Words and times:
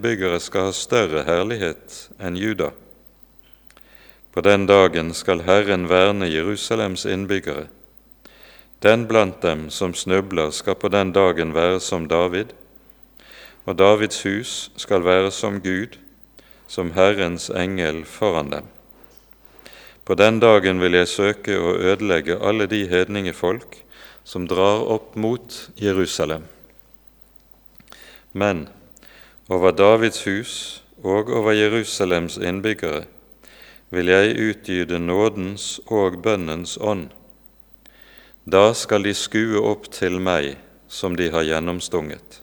innbyggere 0.00 0.40
skal 0.40 0.70
ha 0.70 0.72
større 0.72 1.24
herlighet 1.26 2.08
enn 2.18 2.36
Juda. 2.36 2.70
På 4.32 4.40
den 4.40 4.64
dagen 4.66 5.12
skal 5.12 5.42
Herren 5.44 5.88
verne 5.90 6.24
Jerusalems 6.24 7.04
innbyggere. 7.04 7.66
Den 8.80 9.04
blant 9.06 9.42
dem 9.42 9.68
som 9.68 9.92
snubler, 9.92 10.50
skal 10.50 10.74
på 10.74 10.88
den 10.88 11.12
dagen 11.12 11.52
være 11.52 11.80
som 11.80 12.08
David, 12.08 12.54
og 13.66 13.76
Davids 13.76 14.22
hus 14.24 14.70
skal 14.76 15.04
være 15.04 15.30
som 15.30 15.60
Gud, 15.60 15.98
som 16.66 16.92
Herrens 16.96 17.50
engel 17.50 18.04
foran 18.04 18.50
dem. 18.50 18.64
På 20.04 20.14
den 20.14 20.40
dagen 20.40 20.80
vil 20.80 20.96
jeg 20.96 21.12
søke 21.12 21.60
å 21.60 21.76
ødelegge 21.76 22.40
alle 22.40 22.66
de 22.66 22.86
hedningefolk 22.88 23.82
som 24.24 24.48
drar 24.48 24.80
opp 24.80 25.12
mot 25.16 25.68
Jerusalem. 25.76 26.48
Men 28.32 28.68
over 29.50 29.72
Davids 29.72 30.22
hus 30.22 30.82
og 31.02 31.30
over 31.34 31.50
Jerusalems 31.52 32.36
innbyggere 32.38 33.00
vil 33.90 34.06
jeg 34.06 34.36
utgyde 34.38 35.00
nådens 35.02 35.80
og 35.90 36.20
bønnens 36.22 36.76
ånd. 36.78 37.08
Da 38.46 38.70
skal 38.78 39.02
de 39.02 39.14
skue 39.14 39.58
opp 39.58 39.88
til 39.90 40.20
meg 40.22 40.54
som 40.86 41.16
de 41.18 41.26
har 41.34 41.48
gjennomstunget, 41.48 42.38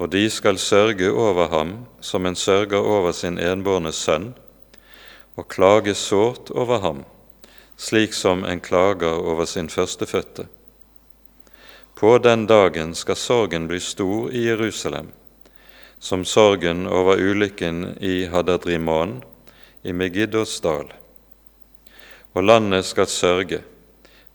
og 0.00 0.08
de 0.14 0.24
skal 0.32 0.56
sørge 0.56 1.10
over 1.12 1.52
ham 1.52 1.74
som 2.00 2.24
en 2.24 2.36
sørger 2.36 2.80
over 2.80 3.12
sin 3.12 3.36
enbårne 3.36 3.92
sønn, 3.92 4.32
og 5.36 5.48
klage 5.52 5.92
sårt 5.94 6.48
over 6.50 6.80
ham, 6.80 7.04
slik 7.76 8.16
som 8.16 8.44
en 8.48 8.60
klager 8.60 9.20
over 9.20 9.44
sin 9.44 9.68
førstefødte. 9.68 10.48
På 11.96 12.16
den 12.18 12.48
dagen 12.48 12.94
skal 12.94 13.20
sorgen 13.20 13.68
bli 13.68 13.80
stor 13.80 14.32
i 14.32 14.48
Jerusalem, 14.48 15.12
som 15.98 16.24
sorgen 16.24 16.86
over 16.86 17.16
ulykken 17.16 17.96
i 18.00 18.26
Hadadrimon 18.26 19.22
i 19.82 19.92
Megiddos 19.92 20.60
dal. 20.60 20.92
Og 22.34 22.44
landet 22.44 22.84
skal 22.84 23.06
sørge, 23.06 23.62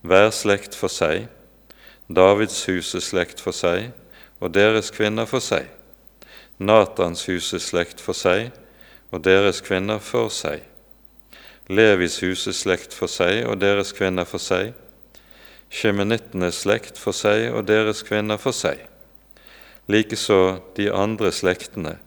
hver 0.01 0.31
slekt 0.33 0.75
for 0.75 0.89
seg, 0.89 1.27
Davids 2.09 2.65
huses 2.65 3.11
slekt 3.11 3.39
for 3.39 3.55
seg 3.55 3.91
og 4.41 4.51
deres 4.55 4.89
kvinner 4.91 5.29
for 5.29 5.43
seg, 5.43 5.69
Natans 6.59 7.27
huses 7.29 7.69
slekt 7.69 8.01
for 8.01 8.17
seg 8.17 8.49
og 9.11 9.23
deres 9.23 9.61
kvinner 9.61 10.01
for 10.01 10.33
seg, 10.33 10.65
Levis 11.71 12.17
huses 12.19 12.63
slekt 12.65 12.95
for 12.97 13.07
seg 13.07 13.45
og 13.47 13.61
deres 13.61 13.93
kvinner 13.95 14.27
for 14.27 14.41
seg, 14.43 14.73
Sjemenittenes 15.71 16.65
slekt 16.65 16.97
for 16.99 17.15
seg 17.15 17.53
og 17.53 17.63
deres 17.69 18.01
kvinner 18.03 18.41
for 18.41 18.51
seg, 18.55 18.81
likeså 19.91 20.61
de 20.77 20.87
andre 20.93 21.31
slektene, 21.35 21.97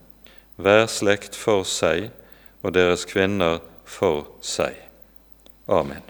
hver 0.57 0.87
slekt 0.91 1.37
for 1.37 1.67
seg 1.69 2.11
og 2.65 2.75
deres 2.77 3.05
kvinner 3.09 3.61
for 3.85 4.27
seg. 4.45 4.77
Amen. 5.69 6.03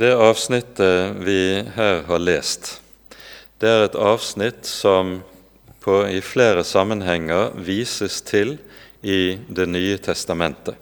Det 0.00 0.12
avsnittet 0.14 1.18
vi 1.26 1.40
her 1.74 2.04
har 2.06 2.22
lest, 2.22 2.78
det 3.60 3.68
er 3.68 3.82
et 3.84 3.96
avsnitt 3.98 4.64
som 4.64 5.18
på, 5.84 5.96
i 6.08 6.20
flere 6.24 6.62
sammenhenger 6.64 7.50
vises 7.60 8.20
til 8.24 8.58
i 9.02 9.38
Det 9.48 9.66
nye 9.68 9.96
testamentet. 9.98 10.76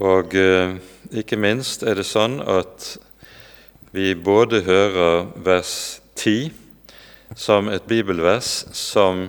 Og 0.00 0.34
eh, 0.34 0.76
ikke 1.12 1.36
minst 1.36 1.84
er 1.84 1.98
det 2.00 2.06
sånn 2.08 2.38
at 2.40 2.94
vi 3.94 4.14
både 4.14 4.58
hører 4.66 5.28
vers 5.46 6.00
10 6.18 6.50
som 7.38 7.68
et 7.70 7.84
bibelvers 7.86 8.64
som 8.74 9.28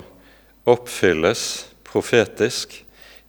oppfylles 0.65 1.43
profetisk 1.85 2.73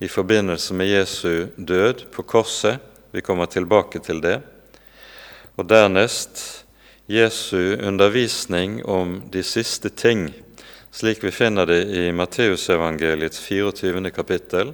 i 0.01 0.09
forbindelse 0.09 0.73
med 0.75 0.89
Jesu 0.89 1.53
død 1.57 2.07
på 2.15 2.25
korset. 2.25 2.81
Vi 3.13 3.21
kommer 3.21 3.53
tilbake 3.53 4.01
til 4.01 4.23
det. 4.25 4.39
Og 5.61 5.69
dernest 5.69 6.65
Jesu 7.05 7.77
undervisning 7.85 8.81
om 8.89 9.19
de 9.29 9.45
siste 9.45 9.93
ting, 9.93 10.31
slik 10.89 11.21
vi 11.21 11.37
finner 11.37 11.69
det 11.69 11.83
i 11.85 12.09
Matteusevangeliets 12.17 13.45
24. 13.45 14.09
kapittel 14.09 14.73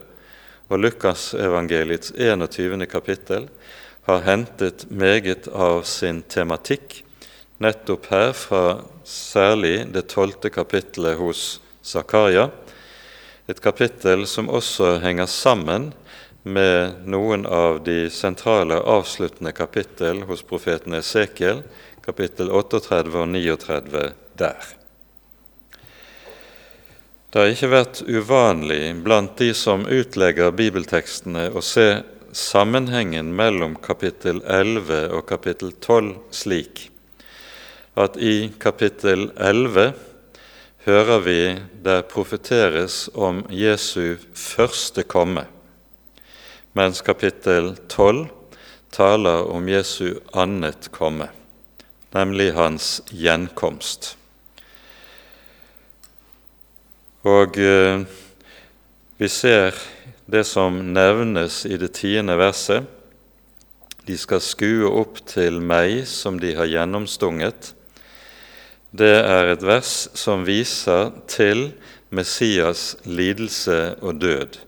og 0.71 0.79
Lukasevangeliets 0.79 2.15
21. 2.15 2.87
kapittel, 2.87 3.51
har 4.07 4.25
hentet 4.27 4.87
meget 4.91 5.49
av 5.49 5.83
sin 5.87 6.23
tematikk 6.23 7.03
nettopp 7.63 8.09
her 8.11 8.33
fra 8.35 8.65
særlig 9.07 9.87
det 9.95 10.09
tolvte 10.11 10.51
kapittelet 10.51 11.19
hos 11.21 11.61
Zakaria, 11.83 12.49
et 13.47 13.61
kapittel 13.63 14.27
som 14.31 14.51
også 14.51 14.97
henger 15.03 15.27
sammen 15.31 15.91
med 16.43 17.07
noen 17.07 17.47
av 17.47 17.83
de 17.87 18.09
sentrale 18.11 18.79
avsluttende 18.79 19.53
kapittel 19.55 20.23
hos 20.27 20.43
profeten 20.47 20.95
Esekiel, 20.99 21.63
kapittel 22.03 22.51
38 22.51 23.15
og 23.15 23.29
39 23.31 24.07
der. 24.39 24.71
Det 27.33 27.41
har 27.41 27.53
ikke 27.55 27.71
vært 27.73 28.03
uvanlig 28.05 28.81
blant 29.05 29.39
de 29.39 29.53
som 29.57 29.87
utlegger 29.89 30.53
bibeltekstene, 30.53 31.47
å 31.55 31.63
se 31.65 32.03
sammenhengen 32.33 33.35
mellom 33.37 33.75
kapittel 33.77 34.41
11 34.49 35.11
og 35.13 35.27
kapittel 35.29 35.73
12 35.85 36.15
slik 36.33 36.89
at 37.93 38.17
i 38.17 38.49
kapittel 38.61 39.27
11 39.37 39.93
hører 40.87 41.21
vi 41.27 41.41
der 41.85 42.01
profeteres 42.09 43.11
om 43.15 43.43
Jesu 43.53 44.17
første 44.33 45.05
komme, 45.05 45.45
mens 46.73 47.05
kapittel 47.05 47.75
12 47.93 48.25
taler 48.97 49.45
om 49.53 49.69
Jesu 49.69 50.17
annet 50.33 50.89
komme, 50.93 51.29
nemlig 52.17 52.53
hans 52.57 53.03
gjenkomst. 53.13 54.15
Og 57.29 57.61
eh, 57.61 58.03
vi 59.21 59.29
ser 59.31 59.77
det 60.27 60.45
som 60.49 60.79
nevnes 60.93 61.65
i 61.67 61.77
det 61.81 61.93
tiende 61.99 62.37
verset. 62.39 62.87
De 64.07 64.17
skal 64.19 64.43
skue 64.43 64.89
opp 64.89 65.21
til 65.31 65.61
meg 65.63 66.05
som 66.11 66.41
de 66.43 66.55
har 66.59 66.71
gjennomstunget 66.71 67.75
det 68.93 69.15
er 69.25 69.49
et 69.49 69.63
vers 69.65 69.93
som 70.13 70.43
viser 70.45 71.15
til 71.31 71.71
Messias 72.13 72.91
lidelse 73.09 73.95
og 74.05 74.19
død, 74.21 74.59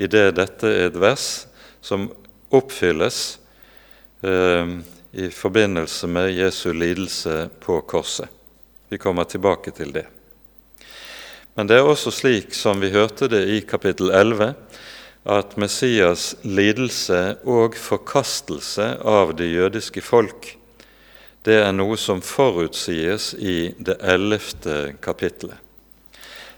idet 0.00 0.38
dette 0.38 0.70
er 0.72 0.88
et 0.88 0.96
vers 0.96 1.26
som 1.84 2.06
oppfylles 2.48 3.18
eh, 4.24 4.72
i 5.12 5.28
forbindelse 5.28 6.08
med 6.08 6.32
Jesu 6.32 6.72
lidelse 6.72 7.50
på 7.60 7.82
korset. 7.84 8.32
Vi 8.88 8.96
kommer 8.96 9.28
tilbake 9.28 9.74
til 9.76 9.92
det. 9.92 10.06
Men 11.52 11.68
det 11.68 11.76
er 11.76 11.84
også 11.84 12.08
slik 12.14 12.56
som 12.56 12.80
vi 12.80 12.88
hørte 12.94 13.28
det 13.28 13.42
i 13.52 13.60
kapittel 13.68 14.14
11, 14.16 14.54
at 15.24 15.56
Messias 15.60 16.34
lidelse 16.44 17.38
og 17.48 17.76
forkastelse 17.76 18.94
av 19.02 19.34
det 19.36 19.50
jødiske 19.50 20.04
folk 20.04 20.54
det 21.48 21.62
er 21.62 21.70
noe 21.72 21.96
som 21.96 22.18
forutsies 22.20 23.30
i 23.38 23.70
det 23.78 23.94
ellevte 24.04 24.96
kapittelet. 25.00 25.56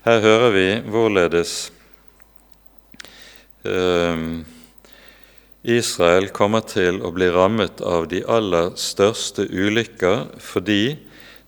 Her 0.02 0.22
hører 0.24 0.54
vi 0.54 0.64
hvorledes 0.88 1.52
eh, 3.68 4.22
Israel 5.76 6.30
kommer 6.34 6.64
til 6.66 7.02
å 7.04 7.12
bli 7.12 7.28
rammet 7.30 7.82
av 7.84 8.08
de 8.10 8.22
aller 8.24 8.72
største 8.80 9.44
ulykker 9.46 10.30
fordi 10.40 10.96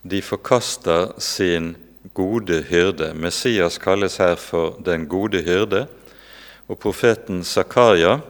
de 0.04 0.20
forkaster 0.22 1.14
sin 1.18 1.72
gode 2.14 2.60
hyrde. 2.68 3.14
Messias 3.16 3.80
kalles 3.82 4.20
her 4.20 4.36
for 4.36 4.76
den 4.84 5.08
gode 5.08 5.40
hyrde, 5.46 5.86
og 6.68 6.78
profeten 6.82 7.42
Zakaria 7.44 8.20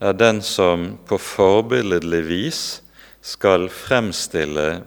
er 0.00 0.16
den 0.16 0.42
som 0.44 0.96
på 1.08 1.18
forbilledlig 1.20 2.22
vis 2.26 2.62
skal 3.24 3.68
fremstille 3.72 4.82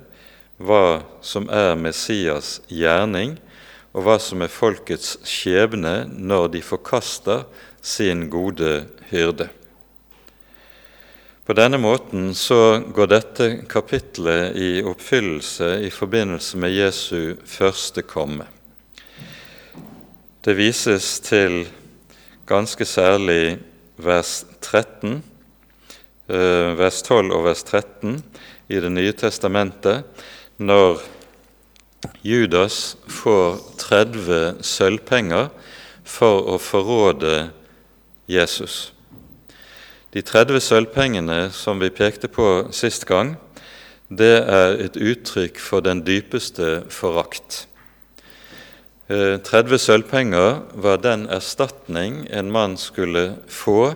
hva 0.59 1.01
som 1.23 1.47
er 1.51 1.77
Messias' 1.79 2.59
gjerning, 2.67 3.38
og 3.95 4.06
hva 4.06 4.17
som 4.21 4.44
er 4.44 4.51
folkets 4.51 5.15
skjebne 5.25 6.03
når 6.11 6.51
de 6.53 6.61
forkaster 6.61 7.47
sin 7.81 8.27
gode 8.29 8.83
hyrde. 9.09 9.50
På 11.50 11.56
denne 11.57 11.79
måten 11.81 12.35
så 12.38 12.77
går 12.94 13.09
dette 13.09 13.45
kapitlet 13.71 14.53
i 14.53 14.83
oppfyllelse 14.85 15.79
i 15.88 15.89
forbindelse 15.89 16.59
med 16.61 16.75
Jesu 16.75 17.39
første 17.50 18.03
komme. 18.06 18.45
Det 20.45 20.53
vises 20.59 21.15
til 21.25 21.63
ganske 22.50 22.86
særlig 22.86 23.60
vers 24.01 24.42
13 24.66 25.22
Eh, 26.30 26.78
vers 26.78 27.01
12 27.01 27.31
og 27.34 27.48
vers 27.48 27.63
13 27.66 28.19
i 28.69 28.78
Det 28.78 28.92
nye 28.92 29.13
testamentet, 29.18 30.04
når 30.57 31.01
Judas 32.22 32.98
får 33.07 33.57
30 33.81 34.60
sølvpenger 34.62 35.50
for 36.06 36.46
å 36.54 36.60
forråde 36.62 37.50
Jesus. 38.30 38.94
De 40.13 40.22
30 40.22 40.62
sølvpengene 40.62 41.50
som 41.50 41.81
vi 41.81 41.90
pekte 41.90 42.30
på 42.30 42.69
sist 42.72 43.07
gang, 43.10 43.34
det 44.10 44.45
er 44.45 44.78
et 44.86 45.02
uttrykk 45.02 45.57
for 45.57 45.81
den 45.81 46.06
dypeste 46.06 46.84
forakt. 46.94 47.66
30 49.09 49.73
eh, 49.73 49.77
sølvpenger 49.81 50.59
var 50.77 51.00
den 51.01 51.23
erstatning 51.33 52.27
en 52.29 52.51
mann 52.53 52.75
skulle 52.77 53.39
få 53.50 53.95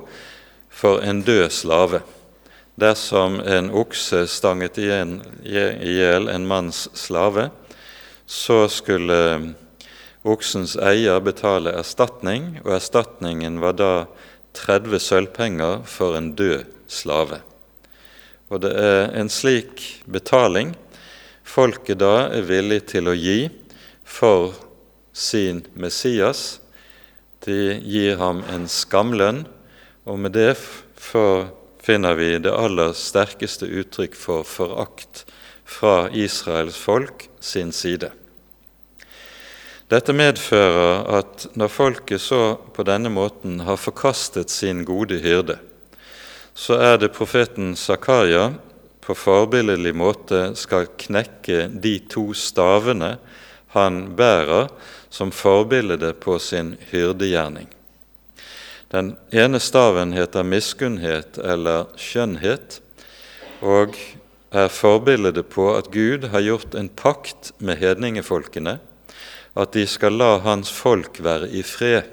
for 0.74 1.04
en 1.06 1.21
død 1.21 1.51
slave. 1.54 2.00
Dersom 2.81 3.38
en 3.45 3.69
okse 3.69 4.24
stanget 4.25 4.80
i 4.81 4.88
hjel 4.89 6.25
en 6.33 6.48
manns 6.50 6.88
slave, 6.98 7.51
så 8.25 8.65
skulle 8.74 9.54
oksens 10.25 10.74
eier 10.81 11.21
betale 11.21 11.75
erstatning, 11.77 12.57
og 12.65 12.74
erstatningen 12.80 13.62
var 13.62 13.77
da 13.77 13.94
30 14.57 14.98
sølvpenger 14.98 15.86
for 15.86 16.18
en 16.18 16.33
død 16.33 16.65
slave. 16.89 17.44
Og 18.50 18.65
det 18.65 18.74
er 18.81 19.13
en 19.13 19.30
slik 19.30 20.01
betaling 20.10 20.74
folket 21.45 22.01
da 22.01 22.31
er 22.33 22.50
villig 22.50 22.88
til 22.89 23.13
å 23.13 23.18
gi 23.18 23.51
for 24.01 24.56
sin 25.13 25.63
Messias. 25.74 26.60
De 27.45 27.77
gir 27.83 28.18
ham 28.18 28.42
en 28.51 28.68
skamlønn, 28.68 29.45
og 30.04 30.19
med 30.19 30.36
det 30.36 30.56
finner 31.83 32.18
vi 32.19 32.33
det 32.42 32.51
aller 32.51 32.95
sterkeste 32.98 33.68
uttrykk 33.69 34.18
for 34.18 34.48
forakt 34.48 35.25
fra 35.63 36.10
Israels 36.12 36.77
folk 36.80 37.27
sin 37.39 37.71
side. 37.71 38.12
Dette 39.92 40.15
medfører 40.15 41.04
at 41.19 41.45
når 41.60 41.69
folket 41.69 42.24
så 42.24 42.56
på 42.74 42.86
denne 42.88 43.12
måten 43.13 43.60
har 43.68 43.77
forkastet 43.77 44.50
sin 44.50 44.81
gode 44.88 45.19
hyrde, 45.21 45.60
så 46.56 46.80
er 46.80 46.98
det 47.01 47.13
profeten 47.13 47.75
Zakaria 47.75 48.54
på 49.04 49.15
forbilledlig 49.18 49.94
måte 49.98 50.42
skal 50.57 50.88
knekke 50.98 51.68
de 51.83 51.98
to 52.10 52.30
stavene 52.38 53.18
han 53.74 54.04
bærer 54.18 54.69
som 55.13 55.30
forbilde 55.31 56.13
på 56.13 56.39
sin 56.42 56.74
hyrdegjerning. 56.89 57.68
Den 58.89 59.12
ene 59.30 59.60
staven 59.62 60.13
heter 60.13 60.45
miskunnhet 60.45 61.38
eller 61.38 61.92
skjønnhet, 62.01 62.80
og 63.62 63.94
er 64.54 64.74
forbildet 64.74 65.45
på 65.54 65.68
at 65.77 65.92
Gud 65.94 66.25
har 66.33 66.42
gjort 66.42 66.74
en 66.77 66.89
pakt 66.89 67.51
med 67.62 67.77
hedningefolkene, 67.81 68.80
at 69.54 69.77
de 69.77 69.86
skal 69.86 70.18
la 70.18 70.39
hans 70.42 70.74
folk 70.74 71.21
være 71.21 71.51
i 71.54 71.62
fred. 71.62 72.10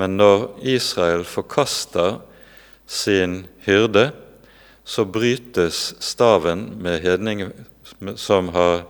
Men 0.00 0.16
når 0.16 0.48
Israel 0.64 1.28
forkaster 1.28 2.22
sin 2.88 3.42
hyrde, 3.68 4.10
så 4.84 5.04
brytes 5.04 5.92
staven 6.00 6.70
med 6.80 7.02
hedninge, 7.04 7.50
som 8.16 8.48
har 8.56 8.86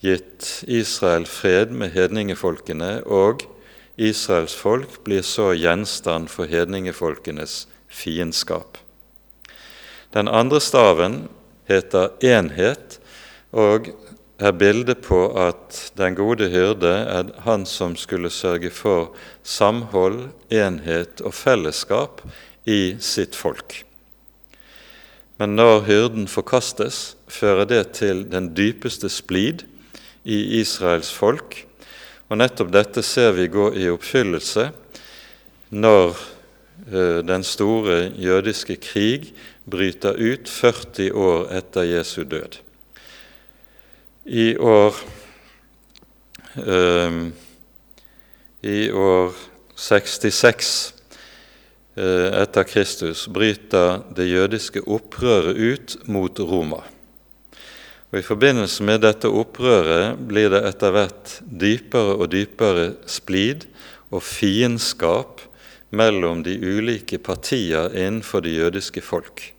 gitt 0.00 0.64
Israel 0.66 1.26
fred 1.28 1.72
med 1.72 1.92
hedningefolkene, 1.94 3.00
og 3.04 3.44
Israels 4.00 4.54
folk 4.56 5.02
blir 5.04 5.24
så 5.26 5.52
gjenstand 5.52 6.30
for 6.32 6.48
hedningefolkenes 6.48 7.66
fiendskap. 7.88 8.78
Den 10.14 10.28
andre 10.28 10.60
staven 10.60 11.26
heter 11.68 12.14
enhet 12.24 12.98
og 13.52 13.92
er 14.40 14.56
bildet 14.56 15.02
på 15.04 15.20
at 15.36 15.92
den 16.00 16.16
gode 16.16 16.48
hyrde 16.50 16.88
er 16.88 17.28
han 17.44 17.66
som 17.68 17.92
skulle 17.96 18.32
sørge 18.32 18.70
for 18.72 19.12
samhold, 19.44 20.30
enhet 20.48 21.20
og 21.20 21.34
fellesskap 21.36 22.24
i 22.64 22.96
sitt 23.04 23.36
folk. 23.36 23.82
Men 25.36 25.56
når 25.56 25.84
hyrden 25.86 26.26
forkastes, 26.28 27.16
fører 27.28 27.68
det 27.68 27.84
til 28.00 28.24
den 28.32 28.50
dypeste 28.56 29.08
splid 29.12 29.66
i 30.24 30.60
Israels 30.60 31.10
folk. 31.12 31.62
Og 32.30 32.38
nettopp 32.38 32.70
dette 32.74 33.02
ser 33.02 33.32
vi 33.34 33.48
gå 33.50 33.70
i 33.74 33.88
oppfyllelse 33.90 34.68
når 35.70 36.12
eh, 36.90 37.20
den 37.26 37.44
store 37.46 38.12
jødiske 38.18 38.76
krig 38.82 39.32
bryter 39.70 40.18
ut 40.18 40.50
40 40.50 41.10
år 41.14 41.50
etter 41.58 41.88
Jesu 41.88 42.22
død. 42.24 42.60
I 44.30 44.54
år, 44.56 44.94
eh, 46.62 47.18
i 48.62 48.80
år 48.90 49.34
66 49.74 50.94
eh, 51.96 52.30
etter 52.42 52.68
Kristus 52.68 53.26
bryter 53.32 54.04
det 54.16 54.30
jødiske 54.30 54.86
opprøret 54.86 55.56
ut 55.56 55.96
mot 56.06 56.40
Roma. 56.40 56.84
Og 58.10 58.18
I 58.18 58.26
forbindelse 58.26 58.84
med 58.86 59.04
dette 59.04 59.30
opprøret 59.30 60.18
blir 60.30 60.50
det 60.50 60.64
etter 60.72 60.94
hvert 60.94 61.36
dypere 61.46 62.16
og 62.16 62.26
dypere 62.32 62.90
splid 63.06 63.68
og 64.10 64.24
fiendskap 64.26 65.44
mellom 65.94 66.42
de 66.46 66.56
ulike 66.58 67.18
partier 67.22 67.94
innenfor 67.94 68.42
det 68.46 68.58
jødiske 68.58 69.02
folk 69.04 69.50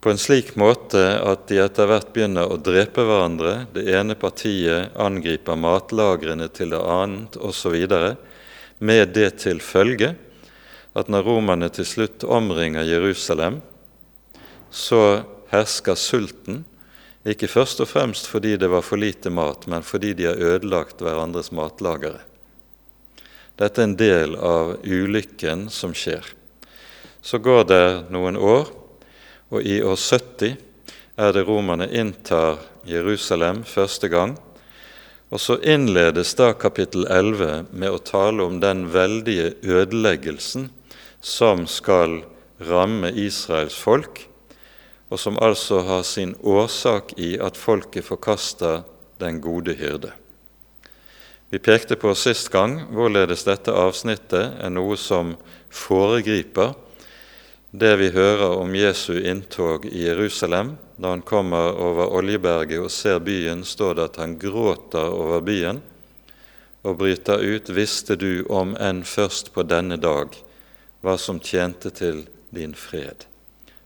på 0.00 0.12
en 0.12 0.20
slik 0.20 0.52
måte 0.58 1.00
at 1.26 1.48
de 1.50 1.58
etter 1.58 1.88
hvert 1.90 2.12
begynner 2.14 2.46
å 2.46 2.58
drepe 2.62 3.02
hverandre. 3.02 3.66
Det 3.74 3.82
ene 3.90 4.14
partiet 4.18 4.94
angriper 4.96 5.58
matlagrene 5.58 6.46
til 6.54 6.70
det 6.74 6.80
annet 6.80 7.38
osv. 7.42 7.74
Med 8.78 9.14
det 9.16 9.30
til 9.42 9.58
følge 9.64 10.14
at 10.98 11.10
når 11.10 11.26
romerne 11.26 11.68
til 11.74 11.86
slutt 11.86 12.24
omringer 12.24 12.86
Jerusalem, 12.86 13.58
så 14.70 15.24
hersker 15.50 15.98
sulten, 15.98 16.62
ikke 17.26 17.48
først 17.50 17.80
og 17.82 17.88
fremst 17.90 18.28
fordi 18.30 18.56
det 18.60 18.68
var 18.70 18.84
for 18.86 19.00
lite 19.00 19.30
mat, 19.30 19.66
men 19.66 19.82
fordi 19.82 20.12
de 20.14 20.28
har 20.30 20.38
ødelagt 20.38 21.02
hverandres 21.02 21.50
matlagere. 21.50 22.20
Dette 23.58 23.82
er 23.82 23.88
en 23.88 23.96
del 23.98 24.36
av 24.38 24.76
ulykken 24.86 25.66
som 25.72 25.94
skjer. 25.96 26.22
Så 27.20 27.40
går 27.42 27.64
det 27.66 27.86
noen 28.14 28.38
år, 28.38 28.70
og 29.50 29.64
i 29.66 29.80
år 29.82 29.98
70 29.98 30.54
er 31.18 31.34
det 31.34 31.42
romerne 31.48 31.88
inntar 31.90 32.60
Jerusalem 32.86 33.64
første 33.66 34.08
gang. 34.12 34.36
Og 35.28 35.42
så 35.42 35.58
innledes 35.60 36.30
da 36.38 36.52
kapittel 36.56 37.04
11 37.10 37.66
med 37.72 37.90
å 37.90 38.00
tale 38.00 38.46
om 38.46 38.60
den 38.62 38.86
veldige 38.94 39.56
ødeleggelsen 39.66 40.70
som 41.20 41.66
skal 41.66 42.20
ramme 42.62 43.10
Israels 43.10 43.76
folk, 43.76 44.27
og 45.08 45.20
som 45.20 45.38
altså 45.40 45.80
har 45.88 46.02
sin 46.02 46.34
årsak 46.42 47.14
i 47.16 47.36
at 47.40 47.56
folket 47.56 48.04
forkaster 48.04 48.82
den 49.18 49.40
gode 49.40 49.74
hyrde. 49.78 50.12
Vi 51.50 51.58
pekte 51.58 51.96
på 51.96 52.12
sist 52.14 52.50
gang 52.52 52.82
hvorledes 52.92 53.46
dette 53.48 53.72
avsnittet 53.72 54.60
er 54.60 54.72
noe 54.72 54.98
som 55.00 55.32
foregriper 55.72 56.74
det 57.70 57.96
vi 58.00 58.10
hører 58.10 58.56
om 58.56 58.74
Jesu 58.76 59.18
inntog 59.20 59.86
i 59.86 60.06
Jerusalem. 60.06 60.76
Da 60.96 61.12
han 61.12 61.22
kommer 61.22 61.76
over 61.76 62.12
Oljeberget 62.16 62.80
og 62.80 62.90
ser 62.90 63.20
byen, 63.20 63.64
står 63.64 63.94
det 63.94 64.04
at 64.08 64.16
han 64.16 64.38
gråter 64.40 65.12
over 65.12 65.40
byen 65.44 65.82
og 66.82 66.96
bryter 66.98 67.44
ut:" 67.44 67.68
Visste 67.68 68.16
du 68.16 68.44
om 68.48 68.76
enn 68.76 69.04
først 69.04 69.52
på 69.52 69.62
denne 69.62 69.96
dag 69.96 70.36
hva 71.04 71.18
som 71.18 71.40
tjente 71.40 71.90
til 71.90 72.26
din 72.50 72.74
fred? 72.74 73.28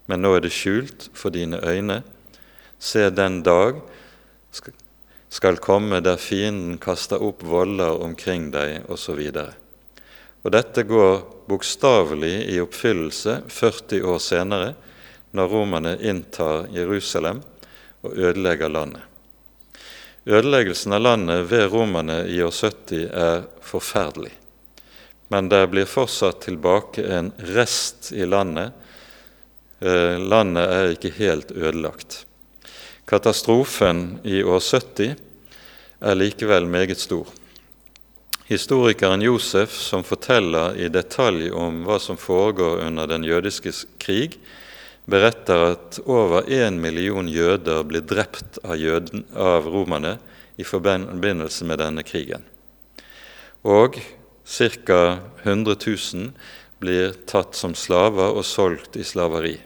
Men 0.06 0.22
nå 0.24 0.34
er 0.36 0.44
det 0.44 0.52
skjult 0.54 1.08
for 1.14 1.34
dine 1.34 1.60
øyne. 1.62 2.02
Se, 2.82 3.08
den 3.10 3.42
dag 3.46 3.78
skal 5.32 5.60
komme 5.62 6.02
der 6.04 6.18
fienden 6.20 6.78
kaster 6.82 7.22
opp 7.22 7.44
voller 7.46 8.02
omkring 8.02 8.50
deg, 8.52 8.82
osv. 8.90 9.20
Og 10.42 10.50
dette 10.52 10.82
går 10.88 11.22
bokstavelig 11.48 12.34
i 12.50 12.58
oppfyllelse 12.62 13.38
40 13.48 14.02
år 14.10 14.20
senere, 14.22 14.74
når 15.32 15.48
romerne 15.48 15.94
inntar 16.04 16.66
Jerusalem 16.74 17.40
og 18.02 18.18
ødelegger 18.18 18.68
landet. 18.68 19.02
Ødeleggelsen 20.26 20.92
av 20.92 21.00
landet 21.02 21.46
ved 21.50 21.64
romerne 21.72 22.20
i 22.30 22.42
år 22.42 22.52
70 22.54 23.06
er 23.10 23.46
forferdelig. 23.64 24.34
Men 25.32 25.48
det 25.48 25.64
blir 25.72 25.88
fortsatt 25.88 26.44
tilbake 26.44 27.02
en 27.08 27.32
rest 27.54 28.12
i 28.12 28.26
landet. 28.28 28.70
Eh, 29.82 30.18
landet 30.20 30.68
er 30.70 30.92
ikke 30.94 31.10
helt 31.16 31.50
ødelagt. 31.50 32.20
Katastrofen 33.08 34.20
i 34.22 34.38
år 34.46 34.60
70 34.62 35.16
er 35.98 36.18
likevel 36.18 36.68
meget 36.70 37.00
stor. 37.02 37.26
Historikeren 38.46 39.24
Josef, 39.26 39.74
som 39.74 40.04
forteller 40.06 40.76
i 40.78 40.86
detalj 40.92 41.48
om 41.50 41.80
hva 41.86 41.96
som 41.98 42.18
foregår 42.20 42.84
under 42.86 43.10
den 43.10 43.26
jødiske 43.26 43.72
krig, 43.98 44.36
beretter 45.10 45.64
at 45.72 45.98
over 46.06 46.46
én 46.46 46.78
million 46.78 47.26
jøder 47.26 47.82
blir 47.82 48.06
drept 48.06 48.60
av, 48.62 48.76
jøden, 48.78 49.24
av 49.34 49.66
romerne 49.66 50.14
i 50.62 50.68
forbindelse 50.68 51.66
med 51.66 51.82
denne 51.82 52.06
krigen. 52.06 52.46
Og 53.66 53.98
ca. 54.46 55.02
100 55.42 55.74
000 55.74 56.30
blir 56.78 57.18
tatt 57.26 57.58
som 57.58 57.74
slaver 57.74 58.30
og 58.30 58.46
solgt 58.46 58.94
i 59.00 59.06
slaveri. 59.06 59.56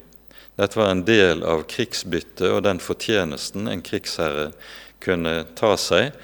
Dette 0.57 0.79
var 0.79 0.91
en 0.91 1.05
del 1.05 1.43
av 1.45 1.67
krigsbyttet 1.69 2.49
og 2.49 2.63
den 2.65 2.81
fortjenesten 2.81 3.69
en 3.69 3.85
krigsherre 3.85 4.51
kunne 5.05 5.43
ta 5.59 5.75
seg 5.77 6.17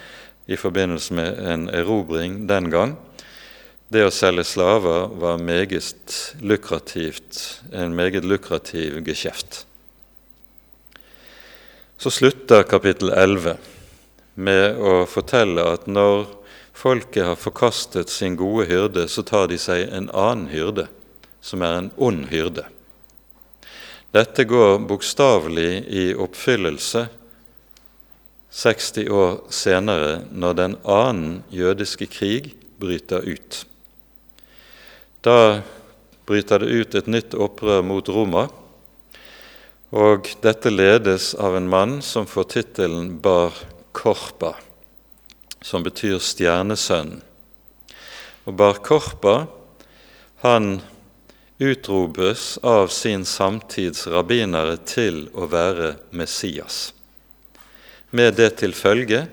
i 0.49 0.57
forbindelse 0.57 1.15
med 1.15 1.41
en 1.53 1.67
erobring 1.69 2.47
den 2.49 2.71
gang. 2.73 2.97
Det 3.93 4.07
å 4.07 4.15
selge 4.15 4.47
slaver 4.49 5.12
var 5.21 5.37
meget 5.37 6.17
lukrativt, 6.41 7.61
en 7.77 7.93
meget 7.93 8.25
lukrativ 8.25 9.03
geskjeft. 9.05 9.67
Så 12.01 12.11
slutter 12.11 12.65
kapittel 12.65 13.12
11 13.12 13.59
med 14.35 14.81
å 14.81 15.03
fortelle 15.07 15.67
at 15.77 15.85
når 15.87 16.25
folket 16.73 17.29
har 17.29 17.37
forkastet 17.37 18.11
sin 18.11 18.39
gode 18.41 18.65
hyrde, 18.73 19.05
så 19.12 19.23
tar 19.23 19.53
de 19.53 19.61
seg 19.61 19.93
en 19.93 20.09
annen 20.09 20.49
hyrde, 20.51 20.89
som 21.45 21.62
er 21.62 21.83
en 21.83 21.93
ond 22.01 22.25
hyrde. 22.33 22.65
Dette 24.12 24.45
går 24.45 24.78
bokstavelig 24.85 25.85
i 25.88 26.11
oppfyllelse 26.14 27.07
60 28.52 29.09
år 29.09 29.38
senere, 29.49 30.19
når 30.28 30.57
den 30.59 30.75
annen 30.85 31.38
jødiske 31.49 32.11
krig 32.12 32.50
bryter 32.76 33.25
ut. 33.25 33.62
Da 35.25 35.62
bryter 36.28 36.61
det 36.61 36.69
ut 36.69 36.99
et 36.99 37.09
nytt 37.09 37.33
opprør 37.33 37.81
mot 37.87 38.11
Roma, 38.12 38.49
og 39.92 40.28
dette 40.45 40.73
ledes 40.73 41.33
av 41.40 41.57
en 41.57 41.73
mann 41.73 41.99
som 42.04 42.28
får 42.28 42.50
tittelen 42.52 43.14
Bar 43.25 43.57
Korpa 43.97 44.52
som 45.62 45.85
betyr 45.87 46.19
stjernesønnen. 46.21 47.21
Og 48.45 48.57
Bar 48.59 48.81
Korpa 48.83 49.47
han 50.42 50.81
utropes 51.62 52.59
av 52.62 52.90
sin 52.92 53.25
samtids 53.28 54.07
rabbinere 54.11 54.78
til 54.88 55.28
å 55.35 55.47
være 55.50 55.95
Messias, 56.11 56.90
med 58.11 58.37
det 58.40 58.50
til 58.61 58.75
følge 58.76 59.26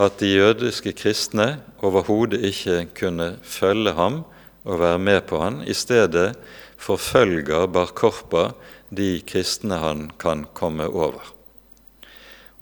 at 0.00 0.20
de 0.20 0.30
jødiske 0.34 0.94
kristne 0.96 1.56
overhodet 1.84 2.40
ikke 2.48 2.78
kunne 2.96 3.28
følge 3.44 3.92
ham 3.98 4.22
og 4.64 4.80
være 4.80 5.00
med 5.02 5.24
på 5.28 5.40
han. 5.42 5.60
I 5.66 5.74
stedet 5.76 6.32
forfølger 6.80 7.68
Bar 7.72 7.92
Korpa 7.96 8.52
de 8.90 9.20
kristne 9.26 9.80
han 9.82 10.08
kan 10.20 10.46
komme 10.56 10.88
over. 10.88 11.20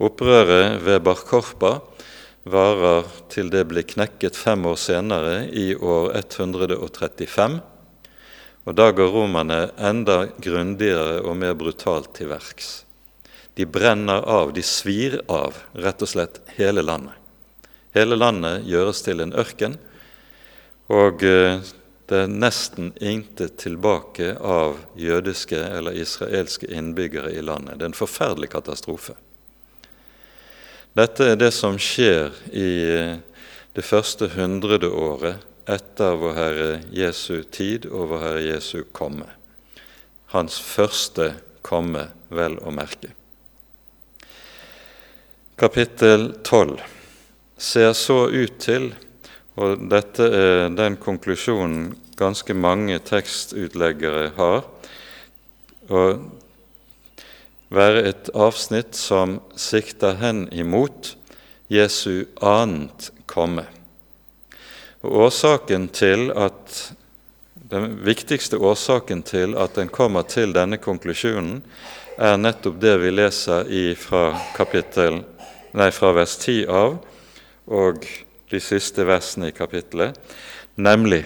Opprøret 0.01 0.81
ved 0.83 1.03
Bar 1.05 1.23
Korpa 1.27 1.77
varer 2.49 3.05
til 3.29 3.51
det 3.53 3.67
blir 3.69 3.85
knekket 3.85 4.37
fem 4.37 4.65
år 4.65 4.79
senere, 4.81 5.45
i 5.53 5.75
år 5.75 6.15
135. 6.17 7.59
Og 8.65 8.77
da 8.77 8.91
går 8.93 9.09
romerne 9.09 9.71
enda 9.81 10.27
grundigere 10.37 11.21
og 11.25 11.37
mer 11.41 11.55
brutalt 11.57 12.13
til 12.17 12.29
verks. 12.29 12.83
De 13.57 13.65
brenner 13.65 14.21
av, 14.29 14.53
de 14.53 14.63
svir 14.63 15.17
av, 15.31 15.57
rett 15.73 16.01
og 16.01 16.11
slett 16.11 16.39
hele 16.57 16.83
landet. 16.85 17.17
Hele 17.91 18.15
landet 18.15 18.67
gjøres 18.69 19.01
til 19.03 19.19
en 19.19 19.33
ørken, 19.35 19.75
og 20.91 21.23
eh, 21.27 21.59
det 22.11 22.21
er 22.25 22.31
nesten 22.31 22.91
intet 22.99 23.57
tilbake 23.59 24.33
av 24.39 24.77
jødiske 24.99 25.59
eller 25.59 25.95
israelske 25.95 26.67
innbyggere 26.71 27.33
i 27.35 27.43
landet. 27.43 27.77
Det 27.79 27.85
er 27.85 27.91
en 27.91 27.95
forferdelig 27.95 28.51
katastrofe. 28.51 29.15
Dette 30.95 31.29
er 31.31 31.37
det 31.39 31.53
som 31.55 31.77
skjer 31.79 32.35
i 32.51 32.71
eh, 32.95 33.13
det 33.75 33.85
første 33.87 34.27
hundrede 34.35 34.89
året 34.91 35.39
etter 35.71 36.17
vår 36.19 36.35
Herre 36.35 36.71
Jesu 36.91 37.43
tid 37.51 37.87
og 37.89 38.11
vår 38.11 38.25
Herre 38.25 38.43
Jesu 38.45 38.83
komme. 38.95 39.27
Hans 40.35 40.59
første 40.63 41.33
komme, 41.65 42.07
vel 42.31 42.57
å 42.63 42.71
merke. 42.73 43.11
Kapittel 45.59 46.31
12 46.47 46.79
ser 47.61 47.91
så 47.93 48.23
ut 48.31 48.55
til, 48.63 48.91
og 49.59 49.83
dette 49.91 50.25
er 50.25 50.69
den 50.73 50.95
konklusjonen 50.97 51.91
ganske 52.17 52.55
mange 52.57 52.97
tekstutleggere 53.05 54.31
har, 54.37 54.63
å 55.91 56.03
være 57.71 58.03
et 58.09 58.31
avsnitt 58.33 58.97
som 58.97 59.39
sikter 59.59 60.17
hen 60.21 60.45
imot 60.51 61.13
Jesu 61.71 62.25
annet 62.41 63.11
komme. 63.31 63.67
Årsaken 65.03 65.87
til 65.89 66.31
at, 66.37 66.93
Den 67.71 68.01
viktigste 68.03 68.57
årsaken 68.57 69.23
til 69.23 69.55
at 69.55 69.77
en 69.77 69.89
kommer 69.89 70.21
til 70.27 70.51
denne 70.53 70.77
konklusjonen, 70.77 71.61
er 72.19 72.35
nettopp 72.37 72.81
det 72.81 72.97
vi 72.99 73.13
leser 73.13 73.69
i 73.71 73.83
fra, 73.95 74.35
kapittel, 74.57 75.21
nei, 75.73 75.87
fra 75.95 76.11
vers 76.11 76.35
10 76.37 76.65
av 76.67 76.97
og 77.71 78.03
de 78.51 78.59
siste 78.59 79.05
versene 79.07 79.49
i 79.49 79.55
kapittelet, 79.55 80.19
nemlig 80.75 81.23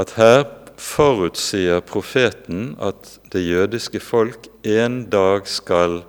at 0.00 0.14
her 0.16 0.46
forutsier 0.80 1.84
profeten 1.84 2.72
at 2.80 3.18
det 3.32 3.44
jødiske 3.44 4.00
folk 4.00 4.48
en 4.64 5.04
dag 5.12 5.46
skal 5.46 6.00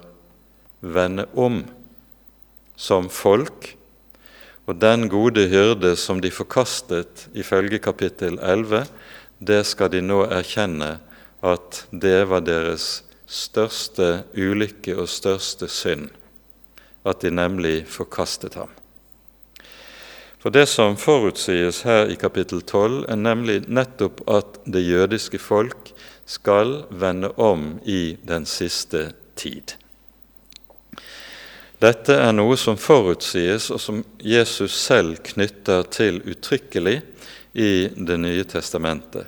vende 0.80 1.28
om 1.36 1.66
som 2.80 3.10
folk, 3.12 3.76
og 4.66 4.80
den 4.80 5.10
gode 5.12 5.48
hyrde 5.52 5.96
som 6.00 6.22
de 6.24 6.32
forkastet 6.32 7.28
ifølge 7.36 7.82
kapittel 7.84 8.40
11, 8.40 8.86
det 9.40 9.64
skal 9.68 9.92
de 9.92 10.02
nå 10.02 10.24
erkjenne 10.32 10.98
at 11.44 11.84
det 11.92 12.22
var 12.30 12.46
deres 12.48 13.04
største 13.28 14.24
ulykke 14.38 14.96
og 14.96 15.10
største 15.12 15.68
synd, 15.68 16.08
at 17.04 17.22
de 17.24 17.32
nemlig 17.34 17.84
forkastet 17.92 18.56
ham. 18.56 18.72
For 20.40 20.52
det 20.52 20.66
som 20.68 20.98
forutsies 21.00 21.82
her 21.88 22.10
i 22.12 22.18
kapittel 22.20 22.62
12, 22.62 23.06
er 23.08 23.20
nemlig 23.20 23.62
nettopp 23.68 24.26
at 24.28 24.60
det 24.68 24.84
jødiske 24.84 25.40
folk 25.40 25.94
skal 26.28 26.82
vende 26.92 27.32
om 27.40 27.80
i 27.84 28.18
den 28.28 28.46
siste 28.48 29.14
tid. 29.40 29.76
Dette 31.84 32.16
er 32.16 32.32
noe 32.32 32.56
som 32.56 32.78
forutsies, 32.80 33.68
og 33.74 33.80
som 33.82 33.98
Jesus 34.24 34.76
selv 34.78 35.18
knytter 35.34 35.84
til 35.92 36.22
uttrykkelig 36.24 37.02
i 37.60 37.72
Det 37.92 38.16
nye 38.18 38.44
testamentet. 38.48 39.28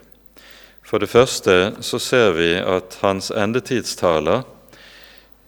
For 0.86 1.02
det 1.02 1.10
første 1.12 1.76
så 1.84 2.00
ser 2.00 2.32
vi 2.38 2.54
at 2.56 2.96
hans 3.02 3.32
endetidstaler 3.32 4.46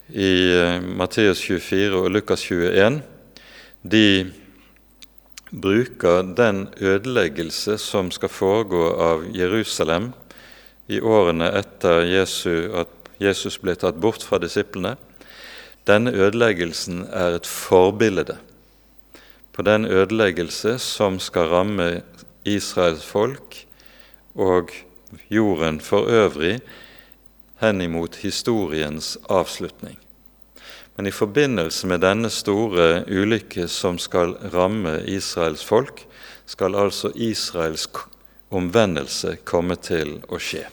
i 0.10 0.34
eh, 0.52 0.82
Matteus 0.82 1.40
24 1.46 1.96
og 2.02 2.12
Lukas 2.12 2.44
21 2.44 3.00
de 3.88 4.32
bruker 5.52 6.34
den 6.36 6.68
ødeleggelse 6.82 7.78
som 7.80 8.12
skal 8.12 8.34
foregå 8.34 8.84
av 9.00 9.28
Jerusalem 9.32 10.12
i 10.92 11.00
årene 11.00 11.54
etter 11.56 12.04
Jesus, 12.08 12.68
at 12.74 13.12
Jesus 13.22 13.60
ble 13.62 13.78
tatt 13.80 14.00
bort 14.02 14.26
fra 14.26 14.42
disiplene. 14.44 14.98
Denne 15.88 16.12
ødeleggelsen 16.12 17.06
er 17.14 17.38
et 17.38 17.48
forbilde 17.48 18.38
på 19.56 19.64
den 19.64 19.86
ødeleggelse 19.86 20.76
som 20.84 21.20
skal 21.24 21.48
ramme 21.54 22.02
Israels 22.46 23.06
folk 23.06 23.62
og 24.36 24.74
jorden 25.32 25.80
for 25.82 26.10
øvrig 26.12 26.60
henimot 27.62 28.16
historiens 28.16 29.18
avslutning. 29.30 29.98
Men 30.98 31.08
i 31.08 31.12
forbindelse 31.12 31.88
med 31.88 32.02
denne 32.02 32.30
store 32.30 33.04
ulykke 33.08 33.68
som 33.68 34.00
skal 34.02 34.34
ramme 34.54 35.00
Israels 35.06 35.66
folk, 35.66 36.04
skal 36.46 36.76
altså 36.76 37.12
Israels 37.16 37.88
omvendelse 38.52 39.38
komme 39.46 39.76
til 39.76 40.18
å 40.28 40.40
skje. 40.42 40.64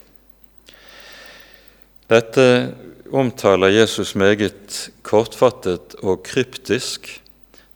Dette 2.11 2.75
omtaler 3.12 3.73
Jesus 3.73 4.14
meget 4.14 4.90
kortfattet 5.02 5.94
og 6.02 6.23
kryptisk, 6.26 7.08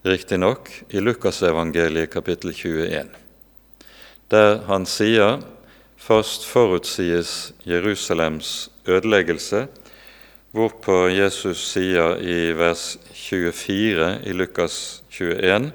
riktignok, 0.05 0.69
i 0.91 1.01
Lukasevangeliet 1.01 2.11
kapittel 2.13 2.53
21, 2.53 3.09
der 4.29 4.61
han 4.69 4.85
sier 4.85 5.41
først 5.97 6.45
forutsies 6.47 7.55
Jerusalems 7.67 8.71
ødeleggelse 8.87 9.67
Hvorpå 10.53 11.11
Jesus 11.13 11.61
sier 11.75 12.17
i 12.25 12.53
vers 12.57 12.97
24 13.13 14.07
i 14.25 14.33
Lukas 14.33 15.03
21 15.13 15.73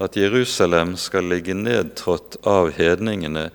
at 0.00 0.16
Jerusalem 0.16 0.94
skal 0.96 1.26
ligge 1.26 1.54
nedtrådt 1.58 2.38
av 2.46 2.70
hedningene 2.76 3.48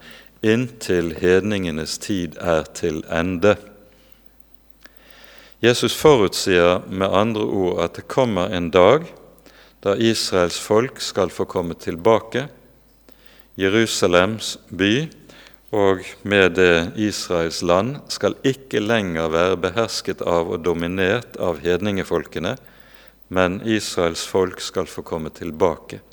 inntil 0.43 1.15
hedningenes 1.17 1.97
tid 2.03 2.35
er 2.37 2.67
til 2.77 2.99
ende. 3.07 3.55
Jesus 5.65 5.95
forutsier 5.97 6.83
med 6.93 7.09
andre 7.09 7.41
ord 7.41 7.79
at 7.81 7.95
det 7.97 8.05
kommer 8.11 8.51
en 8.53 8.67
dag 8.69 9.07
da 9.81 9.95
Israels 9.97 10.59
folk 10.61 10.99
skal 11.01 11.31
få 11.33 11.47
komme 11.49 11.73
tilbake. 11.81 12.43
Jerusalems 13.57 14.55
by 14.69 15.07
og 15.73 16.03
med 16.21 16.57
det 16.59 16.97
Israels 17.01 17.63
land 17.65 17.97
skal 18.13 18.37
ikke 18.45 18.83
lenger 18.83 19.31
være 19.33 19.61
behersket 19.63 20.21
av 20.21 20.53
og 20.53 20.61
dominert 20.67 21.39
av 21.41 21.63
hedningefolkene, 21.63 22.55
men 23.33 23.57
Israels 23.65 24.25
folk 24.29 24.61
skal 24.61 24.85
få 24.91 25.01
komme 25.07 25.33
tilbake 25.33 26.03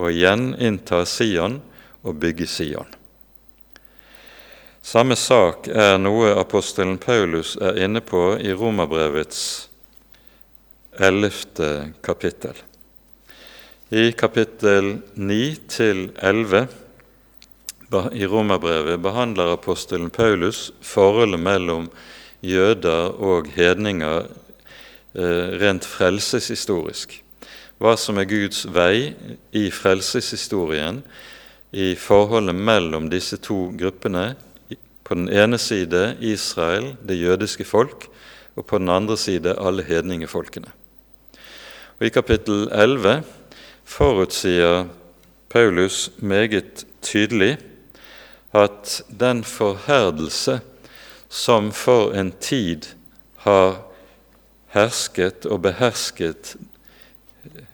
og 0.00 0.10
igjen 0.10 0.56
innta 0.58 1.04
Sion 1.06 1.60
og 2.02 2.18
bygge 2.18 2.48
Sion. 2.50 3.01
Samme 4.82 5.14
sak 5.14 5.68
er 5.70 5.94
noe 6.02 6.32
apostelen 6.34 6.96
Paulus 6.98 7.54
er 7.62 7.78
inne 7.84 8.02
på 8.02 8.32
i 8.42 8.50
Romerbrevets 8.50 9.68
ellevte 10.98 11.92
kapittel. 12.02 12.58
I 13.94 14.10
kapittel 14.18 14.96
9 15.14 15.38
til 15.70 16.08
11 16.18 16.66
i 18.18 18.26
Romerbrevet 18.26 18.98
behandler 19.04 19.54
apostelen 19.54 20.10
Paulus 20.10 20.72
forholdet 20.82 21.40
mellom 21.40 21.90
jøder 22.42 23.14
og 23.22 23.52
hedninger 23.54 24.26
eh, 25.14 25.48
rent 25.62 25.86
frelseshistorisk. 25.86 27.20
Hva 27.78 27.94
som 27.94 28.18
er 28.18 28.26
Guds 28.30 28.64
vei 28.66 29.12
i 29.54 29.68
frelseshistorien 29.70 31.04
i 31.72 31.92
forholdet 31.94 32.56
mellom 32.56 33.12
disse 33.12 33.38
to 33.38 33.68
gruppene. 33.78 34.32
På 35.04 35.14
den 35.14 35.28
ene 35.28 35.58
side 35.58 36.16
Israel, 36.20 36.96
det 37.08 37.20
jødiske 37.20 37.64
folk, 37.64 38.08
og 38.56 38.66
på 38.66 38.78
den 38.78 38.88
andre 38.88 39.16
side 39.16 39.56
alle 39.58 39.82
hedningefolkene. 39.82 40.72
Og 42.00 42.06
I 42.06 42.08
kapittel 42.08 42.68
11 42.72 43.22
forutsier 43.84 44.84
Paulus 45.50 46.10
meget 46.16 46.86
tydelig 47.02 47.58
at 48.52 49.02
den 49.20 49.44
forherdelse 49.44 50.60
som 51.28 51.72
for 51.72 52.12
en 52.12 52.32
tid 52.40 52.82
har 53.36 53.78
hersket 54.72 55.46
og 55.46 55.62
behersket 55.62 56.56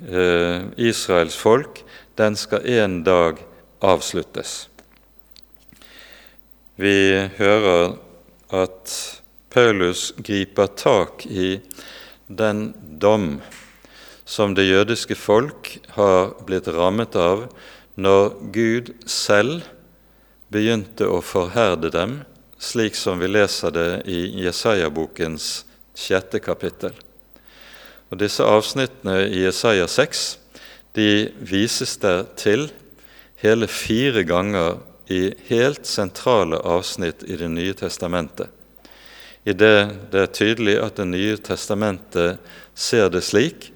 eh, 0.09 0.63
Israels 0.77 1.37
folk, 1.37 1.83
den 2.19 2.37
skal 2.37 2.67
en 2.67 3.03
dag 3.05 3.43
avsluttes. 3.83 4.69
Vi 6.79 7.29
hører 7.41 7.97
at 8.55 8.93
Paulus 9.51 10.13
griper 10.23 10.69
tak 10.79 11.25
i 11.27 11.57
den 12.31 12.69
dom 13.03 13.41
som 14.23 14.55
det 14.55 14.69
jødiske 14.69 15.17
folk 15.19 15.73
har 15.97 16.37
blitt 16.47 16.69
rammet 16.71 17.17
av 17.19 17.49
når 17.99 18.29
Gud 18.55 18.93
selv 19.11 19.67
begynte 20.55 21.09
å 21.11 21.19
forherde 21.19 21.91
dem, 21.91 22.21
slik 22.63 22.95
som 22.95 23.19
vi 23.19 23.27
leser 23.27 23.75
det 23.75 23.91
i 24.07 24.21
Jesaja-bokens 24.45 25.65
sjette 25.99 26.39
kapittel. 26.39 26.95
Og 28.07 28.23
Disse 28.23 28.47
avsnittene 28.47 29.25
i 29.27 29.43
Jesaja 29.49 29.91
6 29.91 30.29
de 30.95 31.11
vises 31.43 31.97
der 31.99 32.23
til 32.39 32.69
hele 33.43 33.67
fire 33.67 34.23
ganger 34.23 34.79
i 35.09 35.35
helt 35.49 35.87
sentrale 35.87 36.57
avsnitt 36.57 37.23
i 37.23 37.37
Det 37.37 37.49
nye 37.49 37.75
testamentet. 37.75 38.49
I 39.45 39.53
det 39.53 40.11
det 40.13 40.21
er 40.21 40.33
tydelig 40.33 40.77
at 40.83 40.97
Det 40.97 41.07
nye 41.09 41.37
testamentet 41.37 42.39
ser 42.75 43.09
det 43.09 43.25
slik 43.25 43.73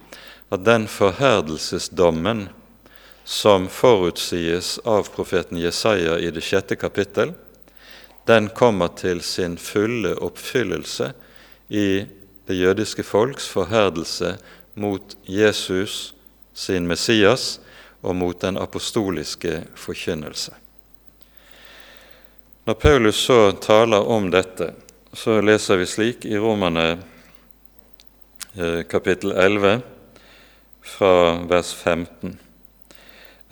at 0.52 0.64
den 0.64 0.84
forherdelsesdommen 0.88 2.48
som 3.24 3.68
forutsies 3.68 4.78
av 4.84 5.08
profeten 5.14 5.58
Jesaja 5.58 6.18
i 6.18 6.30
det 6.30 6.42
sjette 6.44 6.76
kapittel, 6.76 7.32
den 8.26 8.48
kommer 8.48 8.88
til 8.88 9.22
sin 9.24 9.56
fulle 9.56 10.14
oppfyllelse 10.20 11.12
i 11.68 12.04
det 12.46 12.58
jødiske 12.58 13.02
folks 13.02 13.48
forherdelse 13.48 14.36
mot 14.74 15.16
Jesus 15.24 16.14
sin 16.54 16.86
Messias 16.86 17.60
og 18.02 18.16
mot 18.16 18.40
den 18.40 18.58
apostoliske 18.58 19.62
forkynnelse. 19.74 20.52
Når 22.64 22.74
Paulus 22.74 23.16
så 23.16 23.52
taler 23.52 24.06
om 24.06 24.30
dette, 24.30 24.72
så 25.12 25.40
leser 25.42 25.80
vi 25.80 25.86
slik 25.90 26.24
i 26.24 26.38
Romane 26.38 26.86
eh, 28.54 28.82
kapittel 28.86 29.32
11 29.32 29.80
fra 30.82 31.14
vers 31.50 31.74
15 31.74 32.38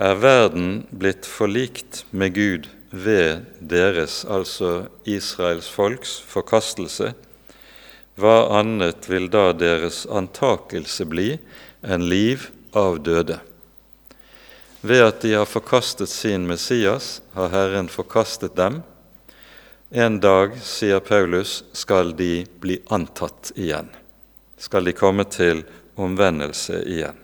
er 0.01 0.17
verden 0.17 0.69
blitt 0.91 1.27
forlikt 1.29 2.05
med 2.11 2.33
Gud 2.35 2.69
ved 2.91 3.45
deres, 3.61 4.23
altså 4.25 4.87
Israels 5.05 5.69
folks, 5.69 6.15
forkastelse, 6.25 7.13
hva 8.17 8.39
annet 8.57 9.05
vil 9.11 9.29
da 9.33 9.51
deres 9.53 10.07
antakelse 10.09 11.05
bli 11.09 11.35
enn 11.85 12.09
liv 12.09 12.49
av 12.77 13.03
døde? 13.05 13.39
Ved 14.81 15.05
at 15.05 15.21
de 15.21 15.35
har 15.37 15.49
forkastet 15.49 16.09
sin 16.09 16.49
Messias, 16.49 17.21
har 17.37 17.53
Herren 17.53 17.93
forkastet 17.93 18.57
dem. 18.57 18.81
En 19.93 20.21
dag, 20.21 20.53
sier 20.63 21.01
Paulus, 21.01 21.65
skal 21.73 22.17
de 22.17 22.47
bli 22.61 22.77
antatt 22.95 23.51
igjen. 23.59 23.89
Skal 24.57 24.85
de 24.87 24.93
komme 24.95 25.25
til 25.27 25.65
omvendelse 25.99 26.85
igjen. 26.87 27.17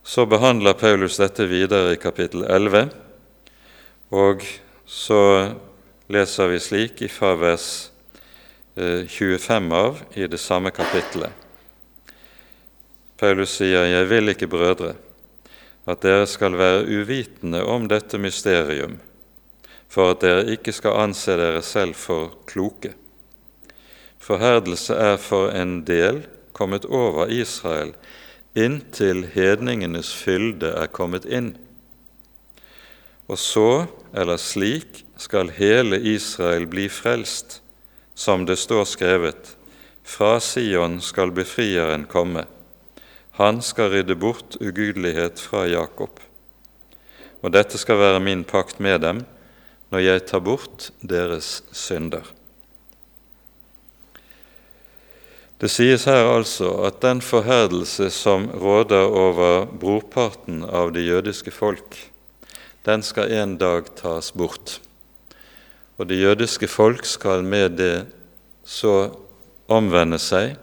Så 0.00 0.24
behandler 0.24 0.72
Paulus 0.72 1.18
dette 1.20 1.44
videre 1.50 1.92
i 1.92 1.98
kapittel 2.00 2.46
11, 2.48 2.88
og 4.08 4.46
så 4.88 5.20
leser 6.08 6.48
vi 6.48 6.62
slik 6.64 7.02
fra 7.12 7.34
vers 7.36 7.66
25 8.78 9.68
eh, 9.68 9.76
av 9.82 10.00
i 10.16 10.30
det 10.32 10.40
samme 10.40 10.72
kapittelet. 10.72 11.28
Paulus 13.20 13.58
sier, 13.60 13.84
'Jeg 13.84 14.08
vil 14.08 14.32
ikke, 14.32 14.48
brødre, 14.48 14.94
at 15.84 16.00
dere 16.00 16.24
skal 16.26 16.56
være 16.56 16.88
uvitende 16.88 17.64
om 17.64 17.84
dette 17.88 18.16
mysterium, 18.16 18.96
for 19.88 20.12
at 20.12 20.22
dere 20.22 20.46
ikke 20.52 20.72
skal 20.72 21.00
anse 21.04 21.36
dere 21.36 21.62
selv 21.62 21.94
for 21.94 22.34
kloke.' 22.46 22.94
Forherdelse 24.18 24.94
er 24.94 25.16
for 25.16 25.50
en 25.54 25.82
del 25.86 26.26
kommet 26.52 26.84
over 26.84 27.30
Israel 27.32 27.94
inntil 28.58 29.26
hedningenes 29.34 30.10
fylde 30.14 30.72
er 30.74 30.90
kommet 30.90 31.26
inn. 31.26 31.52
Og 33.28 33.38
så, 33.38 33.86
eller 34.16 34.40
slik, 34.40 35.04
skal 35.18 35.52
hele 35.52 35.98
Israel 36.00 36.66
bli 36.70 36.88
frelst, 36.88 37.60
som 38.14 38.46
det 38.48 38.58
står 38.58 38.86
skrevet, 38.88 39.54
fra 40.02 40.38
Sion 40.40 40.98
skal 41.04 41.32
befrieren 41.36 42.06
komme. 42.08 42.46
Han 43.38 43.60
skal 43.62 43.92
rydde 43.92 44.16
bort 44.18 44.56
ugudelighet 44.60 45.38
fra 45.40 45.66
Jakob. 45.68 46.18
Og 47.42 47.52
dette 47.54 47.78
skal 47.78 48.00
være 48.00 48.22
min 48.24 48.42
pakt 48.48 48.80
med 48.80 49.02
dem 49.04 49.20
når 49.92 50.04
jeg 50.04 50.24
tar 50.28 50.42
bort 50.44 50.90
deres 51.00 51.62
synder. 51.72 52.26
Det 55.58 55.70
sies 55.72 56.04
her 56.06 56.28
altså 56.30 56.70
at 56.86 57.00
den 57.02 57.18
forherdelse 57.24 58.12
som 58.14 58.46
råder 58.62 59.08
over 59.10 59.64
brorparten 59.66 60.62
av 60.62 60.92
det 60.94 61.02
jødiske 61.08 61.50
folk, 61.50 61.96
den 62.86 63.02
skal 63.02 63.32
en 63.34 63.56
dag 63.58 63.88
tas 63.98 64.30
bort. 64.30 64.78
Og 65.98 66.06
det 66.06 66.20
jødiske 66.20 66.68
folk 66.70 67.02
skal 67.04 67.42
med 67.42 67.74
det 67.80 68.06
så 68.62 69.10
omvende 69.66 70.20
seg, 70.22 70.54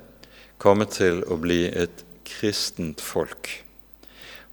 komme 0.58 0.88
til 0.88 1.26
å 1.28 1.36
bli 1.44 1.66
et 1.68 2.06
kristent 2.26 3.04
folk. 3.04 3.50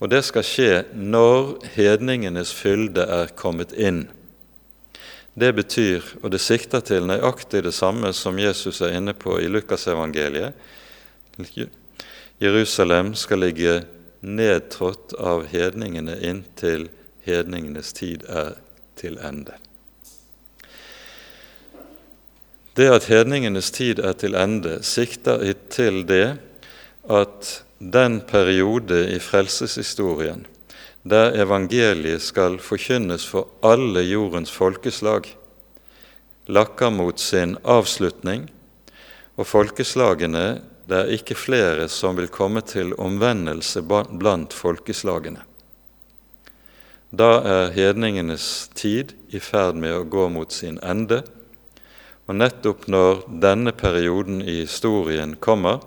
Og 0.02 0.11
det 0.11 0.24
skal 0.26 0.42
skje 0.42 0.72
når 0.98 1.54
hedningenes 1.76 2.50
fylde 2.50 3.06
er 3.06 3.30
kommet 3.38 3.70
inn 3.78 4.08
det 5.35 5.53
betyr, 5.57 6.05
og 6.23 6.31
det 6.35 6.42
sikter 6.45 6.83
til 6.85 7.07
nøyaktig 7.09 7.62
det 7.64 7.73
samme 7.75 8.12
som 8.12 8.38
Jesus 8.40 8.83
er 8.85 8.99
inne 8.99 9.14
på 9.16 9.38
i 9.40 9.49
Lukasevangeliet. 9.49 10.53
Jerusalem 12.42 13.14
skal 13.16 13.40
ligge 13.40 13.79
nedtrådt 14.21 15.14
av 15.18 15.47
hedningene 15.49 16.18
inntil 16.21 16.90
hedningenes 17.25 17.95
tid 17.97 18.27
er 18.29 18.59
til 18.99 19.16
ende. 19.25 19.57
Det 22.77 22.88
at 22.88 23.09
hedningenes 23.09 23.71
tid 23.73 24.01
er 24.01 24.14
til 24.16 24.37
ende, 24.38 24.79
sikter 24.85 25.42
til 25.73 26.05
det 26.09 26.38
at 27.11 27.53
den 27.79 28.21
periode 28.21 29.05
i 29.12 29.18
frelseshistorien 29.18 30.47
der 31.03 31.35
evangeliet 31.35 32.23
skal 32.23 32.59
forkynnes 32.62 33.25
for 33.27 33.49
alle 33.67 34.05
jordens 34.07 34.53
folkeslag, 34.55 35.27
lakker 36.47 36.91
mot 36.95 37.19
sin 37.19 37.57
avslutning, 37.65 38.47
og 39.37 39.49
folkeslagene, 39.49 40.62
det 40.87 40.99
er 40.99 41.15
ikke 41.15 41.38
flere 41.38 41.88
som 41.91 42.19
vil 42.19 42.31
komme 42.31 42.61
til 42.67 42.93
omvendelse 43.01 43.83
blant 43.83 44.55
folkeslagene. 44.55 45.43
Da 47.12 47.31
er 47.45 47.73
hedningenes 47.75 48.71
tid 48.75 49.12
i 49.29 49.41
ferd 49.43 49.77
med 49.77 49.95
å 49.97 50.07
gå 50.09 50.29
mot 50.33 50.53
sin 50.53 50.79
ende, 50.83 51.23
og 52.29 52.38
nettopp 52.38 52.87
når 52.88 53.25
denne 53.43 53.75
perioden 53.77 54.41
i 54.41 54.62
historien 54.62 55.35
kommer, 55.37 55.83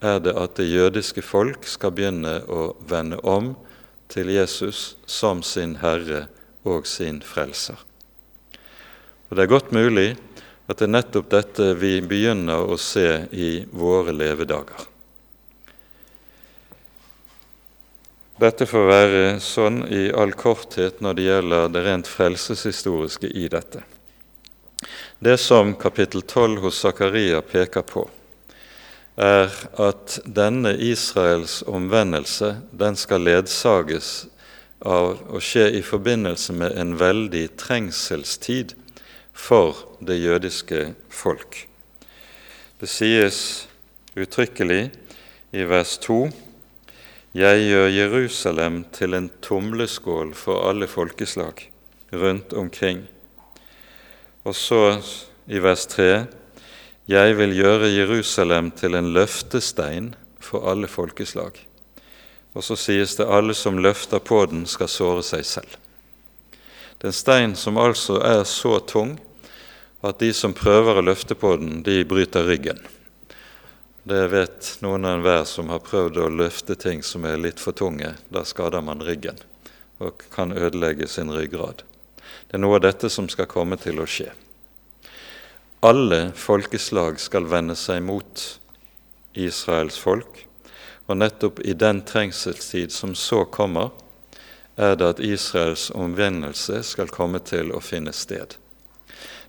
er 0.00 0.20
det 0.22 0.36
at 0.36 0.54
det 0.56 0.68
jødiske 0.70 1.24
folk 1.24 1.66
skal 1.68 1.92
begynne 1.96 2.38
å 2.48 2.70
vende 2.88 3.18
om 3.24 3.54
til 4.10 4.32
Jesus 4.34 4.96
som 5.06 5.44
sin 5.46 5.78
Herre 5.80 6.26
og 6.66 6.86
sin 6.86 7.22
Frelser. 7.22 7.78
Og 9.30 9.36
Det 9.36 9.42
er 9.42 9.54
godt 9.54 9.72
mulig 9.72 10.16
at 10.70 10.78
det 10.78 10.86
er 10.86 10.94
nettopp 10.94 11.30
dette 11.30 11.72
vi 11.78 11.98
begynner 12.02 12.66
å 12.66 12.78
se 12.78 13.26
i 13.32 13.64
våre 13.70 14.14
levedager. 14.14 14.86
Dette 18.40 18.64
får 18.64 18.86
være 18.88 19.24
sånn 19.44 19.82
i 19.92 20.06
all 20.16 20.32
korthet 20.32 21.02
når 21.04 21.16
det 21.16 21.24
gjelder 21.26 21.72
det 21.74 21.82
rent 21.84 22.08
frelseshistoriske 22.08 23.28
i 23.36 23.48
dette. 23.52 23.82
Det 25.20 25.36
som 25.36 25.74
kapittel 25.76 26.22
12 26.22 26.62
hos 26.62 26.78
Zakaria 26.80 27.42
peker 27.44 27.84
på, 27.84 28.06
er 29.20 29.52
at 29.76 30.16
denne 30.24 30.72
Israels 30.80 31.60
omvendelse 31.68 32.54
den 32.72 32.96
skal 32.96 33.26
ledsages 33.28 34.28
av 34.80 35.18
å 35.28 35.40
skje 35.44 35.66
i 35.76 35.82
forbindelse 35.84 36.54
med 36.56 36.76
en 36.80 36.94
veldig 37.00 37.44
trengselstid 37.60 38.72
for 39.36 39.84
det 40.00 40.16
jødiske 40.22 40.94
folk. 41.12 41.66
Det 42.80 42.88
sies 42.88 43.68
uttrykkelig 44.16 44.88
i 45.52 45.66
vers 45.68 45.98
2 46.00 46.20
Jeg 47.36 47.60
gjør 47.68 47.92
Jerusalem 47.94 48.84
til 48.90 49.14
en 49.14 49.28
tumleskål 49.44 50.32
for 50.34 50.66
alle 50.66 50.88
folkeslag 50.90 51.60
rundt 52.10 52.52
omkring. 52.52 53.04
Og 54.42 54.56
så 54.56 54.98
i 55.46 55.60
vers 55.62 55.86
3 55.86 56.39
Jeg 57.10 57.32
vil 57.34 57.56
gjøre 57.56 57.88
Jerusalem 57.90 58.68
til 58.78 58.94
en 58.94 59.08
løftestein 59.10 60.12
for 60.38 60.68
alle 60.70 60.86
folkeslag. 60.86 61.56
Og 62.54 62.62
så 62.62 62.76
sies 62.78 63.16
det 63.18 63.24
alle 63.26 63.54
som 63.58 63.80
løfter 63.82 64.20
på 64.22 64.44
den, 64.46 64.62
skal 64.70 64.86
såre 64.86 65.24
seg 65.26 65.42
selv. 65.48 65.72
Det 67.00 67.08
er 67.08 67.10
en 67.10 67.16
stein 67.16 67.56
som 67.58 67.80
altså 67.82 68.20
er 68.22 68.44
så 68.46 68.76
tung 68.86 69.16
at 70.06 70.20
de 70.22 70.28
som 70.36 70.54
prøver 70.54 71.00
å 71.00 71.02
løfte 71.08 71.34
på 71.34 71.56
den, 71.58 71.80
de 71.82 72.04
bryter 72.06 72.46
ryggen. 72.46 72.78
Det 74.06 74.20
vet 74.30 74.68
noen 74.84 75.08
av 75.08 75.18
enhver 75.18 75.42
som 75.50 75.72
har 75.74 75.82
prøvd 75.82 76.20
å 76.20 76.28
løfte 76.30 76.76
ting 76.78 77.02
som 77.02 77.26
er 77.26 77.42
litt 77.42 77.58
for 77.58 77.74
tunge. 77.74 78.12
Da 78.30 78.44
skader 78.46 78.86
man 78.86 79.02
ryggen 79.02 79.40
og 79.98 80.22
kan 80.30 80.54
ødelegge 80.54 81.10
sin 81.10 81.34
ryggrad. 81.34 81.82
Det 82.46 82.54
er 82.54 82.62
noe 82.62 82.78
av 82.78 82.86
dette 82.86 83.10
som 83.10 83.26
skal 83.26 83.50
komme 83.50 83.80
til 83.82 83.98
å 83.98 84.06
skje. 84.06 84.30
Alle 85.80 86.32
folkeslag 86.36 87.20
skal 87.20 87.46
vende 87.48 87.72
seg 87.72 88.02
mot 88.04 88.40
Israels 89.32 89.96
folk, 89.96 90.42
og 91.08 91.16
nettopp 91.16 91.62
i 91.64 91.72
den 91.72 92.02
trengselstid 92.04 92.92
som 92.92 93.14
så 93.16 93.46
kommer, 93.48 93.88
er 94.76 94.98
det 95.00 95.08
at 95.14 95.22
Israels 95.24 95.86
omvendelse 95.96 96.82
skal 96.84 97.08
komme 97.08 97.40
til 97.40 97.72
å 97.72 97.80
finne 97.80 98.12
sted. 98.12 98.58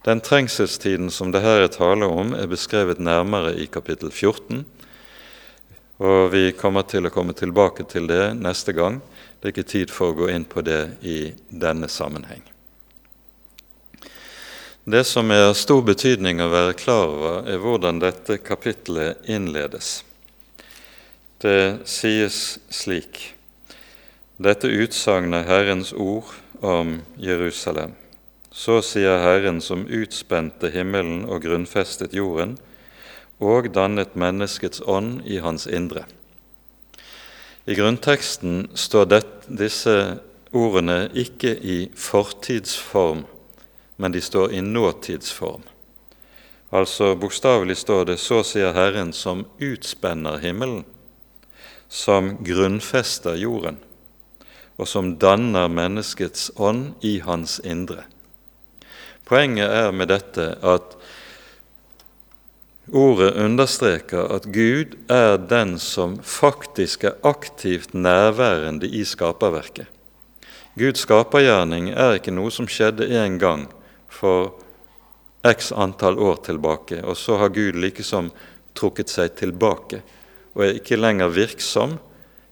Den 0.07 0.23
trengselstiden 0.23 1.11
som 1.11 1.33
det 1.35 1.43
her 1.43 1.65
er 1.65 1.73
tale 1.75 2.07
om, 2.07 2.31
er 2.31 2.47
beskrevet 2.47 3.03
nærmere 3.03 3.51
i 3.59 3.67
kapittel 3.67 4.09
14. 4.11 4.63
Og 5.99 6.31
vi 6.31 6.45
kommer 6.55 6.87
til 6.87 7.05
å 7.05 7.13
komme 7.13 7.35
tilbake 7.35 7.85
til 7.91 8.07
det 8.07 8.31
neste 8.39 8.71
gang. 8.73 9.01
Det 9.37 9.51
er 9.51 9.55
ikke 9.57 9.69
tid 9.75 9.91
for 9.91 10.15
å 10.15 10.19
gå 10.23 10.31
inn 10.31 10.47
på 10.47 10.63
det 10.63 10.95
i 11.03 11.19
denne 11.51 11.91
sammenheng. 11.91 12.50
Det 14.83 15.03
som 15.03 15.29
er 15.29 15.43
av 15.45 15.53
stor 15.53 15.83
betydning 15.85 16.39
å 16.41 16.47
være 16.49 16.73
klar 16.73 17.03
over, 17.05 17.35
er 17.45 17.59
hvordan 17.61 17.99
dette 18.01 18.39
kapittelet 18.41 19.27
innledes. 19.29 19.99
Det 21.37 21.85
sies 21.85 22.57
slik 22.73 23.19
Dette 24.41 24.65
utsagnet 24.65 25.45
Herrens 25.45 25.91
ord 25.93 26.31
om 26.65 26.95
Jerusalem. 27.21 27.93
Så 28.49 28.79
sier 28.81 29.21
Herren 29.21 29.59
som 29.61 29.83
utspente 29.85 30.71
himmelen 30.73 31.27
og 31.29 31.43
grunnfestet 31.45 32.15
jorden, 32.17 32.55
og 33.37 33.69
dannet 33.75 34.17
menneskets 34.17 34.81
ånd 34.89 35.21
i 35.29 35.37
hans 35.45 35.67
indre. 35.69 36.07
I 37.69 37.77
grunnteksten 37.77 38.71
står 38.73 39.05
det, 39.13 39.21
disse 39.45 40.17
ordene 40.57 41.05
ikke 41.13 41.53
i 41.53 41.77
fortidsform, 41.93 43.27
men 44.01 44.11
de 44.11 44.21
står 44.21 44.53
i 44.57 44.61
nåtidsform. 44.61 45.61
Altså 46.73 47.15
bokstavelig 47.15 47.77
står 47.77 48.05
det 48.05 48.17
'Så 48.19 48.43
sier 48.43 48.73
Herren 48.73 49.13
som 49.13 49.45
utspenner 49.59 50.39
himmelen', 50.39 50.85
som 51.89 52.37
grunnfester 52.43 53.35
jorden, 53.35 53.77
og 54.77 54.87
som 54.87 55.17
danner 55.17 55.67
menneskets 55.67 56.51
ånd 56.55 56.93
i 57.01 57.19
hans 57.19 57.59
indre. 57.63 58.03
Poenget 59.25 59.69
er 59.69 59.91
med 59.91 60.07
dette 60.07 60.55
at 60.63 60.97
ordet 62.93 63.35
understreker 63.35 64.33
at 64.35 64.45
Gud 64.51 64.97
er 65.09 65.37
den 65.37 65.79
som 65.79 66.17
faktisk 66.23 67.03
er 67.03 67.13
aktivt 67.23 67.93
nærværende 67.93 68.87
i 68.87 69.03
skaperverket. 69.03 69.85
Guds 70.77 70.99
skapergjerning 70.99 71.89
er 71.89 72.13
ikke 72.13 72.31
noe 72.31 72.51
som 72.51 72.67
skjedde 72.67 73.07
én 73.07 73.37
gang 73.37 73.67
for 74.11 74.51
x 75.47 75.71
antall 75.71 76.19
år 76.19 76.43
tilbake, 76.45 77.01
og 77.01 77.17
så 77.17 77.39
har 77.41 77.55
Gud 77.55 77.79
likesom 77.81 78.29
trukket 78.77 79.09
seg 79.09 79.33
tilbake 79.39 80.01
og 80.53 80.65
er 80.65 80.77
ikke 80.77 80.99
lenger 80.99 81.31
virksom 81.33 81.97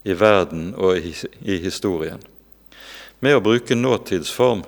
i 0.08 0.16
verden 0.16 0.72
og 0.80 0.98
i 0.98 1.58
historien. 1.62 2.22
Med 3.20 3.36
å 3.36 3.44
bruke 3.44 3.76
nåtidsform 3.76 4.64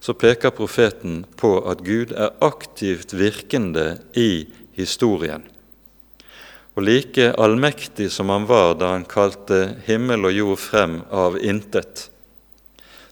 så 0.00 0.14
peker 0.14 0.54
profeten 0.54 1.22
på 1.40 1.56
at 1.70 1.80
Gud 1.82 2.12
er 2.12 2.36
aktivt 2.44 3.14
virkende 3.16 3.96
i 4.14 4.46
historien. 4.78 5.42
Og 6.78 6.84
like 6.86 7.32
allmektig 7.34 8.06
som 8.14 8.30
han 8.30 8.46
var 8.46 8.76
da 8.78 8.92
han 8.92 9.08
kalte 9.08 9.80
himmel 9.88 10.28
og 10.28 10.36
jord 10.36 10.60
frem 10.62 11.00
av 11.10 11.40
intet, 11.42 12.04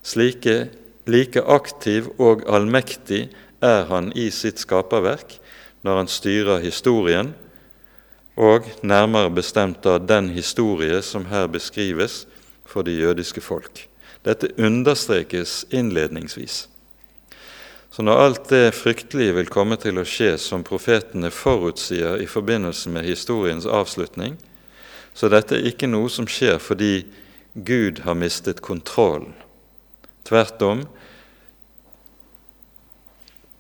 slike, 0.07 0.69
like 1.07 1.42
aktiv 1.42 2.11
og 2.19 2.45
allmektig 2.51 3.29
er 3.62 3.85
han 3.90 4.12
i 4.14 4.29
sitt 4.35 4.61
skaperverk 4.62 5.38
når 5.87 6.01
han 6.03 6.09
styrer 6.11 6.64
historien, 6.64 7.35
og 8.37 8.66
nærmere 8.83 9.31
bestemt 9.33 9.87
av 9.87 10.03
den 10.05 10.29
historie 10.35 10.99
som 11.03 11.29
her 11.31 11.47
beskrives 11.49 12.27
for 12.69 12.85
det 12.85 12.99
jødiske 12.99 13.40
folk. 13.40 13.87
Dette 14.27 14.51
understrekes 14.59 15.64
innledningsvis. 15.71 16.66
Så 17.90 18.03
når 18.03 18.21
alt 18.21 18.49
det 18.51 18.75
fryktelige 18.75 19.38
vil 19.38 19.49
komme 19.49 19.79
til 19.81 19.97
å 19.97 20.05
skje 20.05 20.35
som 20.42 20.66
profetene 20.66 21.31
forutsier 21.33 22.21
i 22.21 22.27
forbindelse 22.29 22.92
med 22.92 23.07
historiens 23.09 23.64
avslutning, 23.64 24.37
så 25.16 25.31
dette 25.33 25.57
er 25.57 25.71
ikke 25.71 25.88
noe 25.88 26.11
som 26.12 26.29
skjer 26.29 26.59
fordi 26.61 27.07
Gud 27.55 28.03
har 28.05 28.19
mistet 28.21 28.61
kontrollen. 28.61 29.33
Tvert 30.27 30.62
om, 30.62 30.85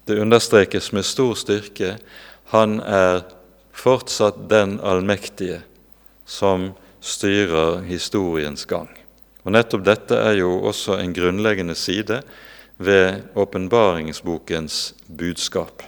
det 0.06 0.18
understrekes 0.22 0.92
med 0.94 1.06
stor 1.06 1.34
styrke 1.38 1.96
han 2.52 2.78
er 2.80 3.24
fortsatt 3.74 4.44
den 4.50 4.78
allmektige 4.80 5.60
som 6.26 6.72
styrer 7.02 7.82
historiens 7.86 8.66
gang. 8.70 8.90
Og 9.46 9.54
Nettopp 9.54 9.84
dette 9.86 10.18
er 10.18 10.40
jo 10.40 10.56
også 10.66 10.98
en 10.98 11.14
grunnleggende 11.14 11.74
side 11.78 12.20
ved 12.82 13.22
åpenbaringsbokens 13.38 14.94
budskap. 15.06 15.82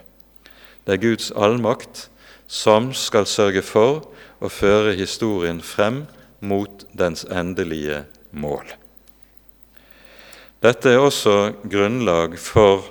Det 0.87 0.95
er 0.97 1.03
Guds 1.03 1.31
allmakt 1.35 2.07
som 2.47 2.93
skal 2.97 3.27
sørge 3.27 3.63
for 3.67 4.07
å 4.41 4.51
føre 4.51 4.95
historien 4.99 5.61
frem 5.63 6.07
mot 6.41 6.87
dens 6.97 7.27
endelige 7.29 8.05
mål. 8.31 8.67
Dette 10.59 10.91
er 10.91 10.99
også 10.99 11.53
grunnlag 11.71 12.33
for 12.43 12.83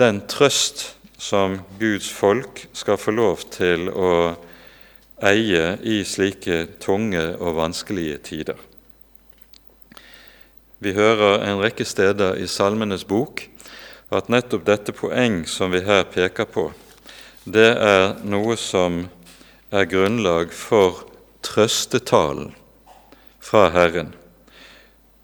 den 0.00 0.22
trøst 0.24 0.94
som 1.20 1.58
Guds 1.76 2.06
folk 2.08 2.62
skal 2.72 2.96
få 2.96 3.12
lov 3.12 3.42
til 3.52 3.90
å 3.92 4.12
eie 5.28 5.74
i 5.84 5.98
slike 6.08 6.62
tunge 6.80 7.24
og 7.36 7.58
vanskelige 7.58 8.22
tider. 8.30 8.56
Vi 10.80 10.94
hører 10.96 11.44
en 11.44 11.60
rekke 11.60 11.84
steder 11.84 12.38
i 12.40 12.46
Salmenes 12.48 13.04
bok 13.04 13.42
at 14.08 14.30
nettopp 14.32 14.64
dette 14.64 14.94
poeng 14.96 15.42
som 15.44 15.74
vi 15.74 15.82
her 15.84 16.06
peker 16.08 16.48
på, 16.48 16.70
det 17.44 17.68
er 17.76 18.14
noe 18.24 18.56
som 18.56 19.02
er 19.68 19.84
grunnlag 19.90 20.56
for 20.56 21.02
trøstetalen 21.44 22.54
fra 23.44 23.66
Herren. 23.76 24.14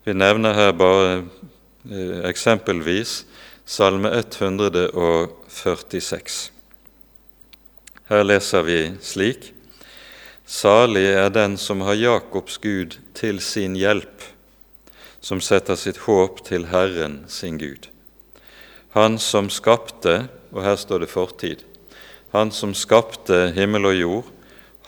Vi 0.04 0.12
nevner 0.12 0.52
her 0.52 0.76
bare 0.76 1.24
eksempelvis 2.24 3.26
Salme 3.64 4.08
146. 4.08 6.52
Her 8.08 8.22
leser 8.24 8.62
vi 8.62 8.92
slik.: 9.00 9.54
Salig 10.46 11.06
er 11.12 11.28
den 11.28 11.56
som 11.56 11.80
har 11.80 11.94
Jakobs 11.94 12.58
Gud 12.58 12.98
til 13.14 13.40
sin 13.40 13.76
hjelp, 13.76 14.22
som 15.20 15.40
setter 15.40 15.74
sitt 15.76 15.96
håp 16.04 16.44
til 16.44 16.66
Herren 16.72 17.24
sin 17.28 17.58
Gud. 17.58 17.88
Han 18.92 19.18
som 19.18 19.50
skapte, 19.50 20.28
og 20.52 20.64
her 20.64 20.76
står 20.76 20.98
det 20.98 21.08
fortid, 21.08 21.56
han 22.32 22.52
som 22.52 22.74
skapte 22.74 23.52
himmel 23.56 23.86
og 23.86 23.96
jord, 23.96 24.24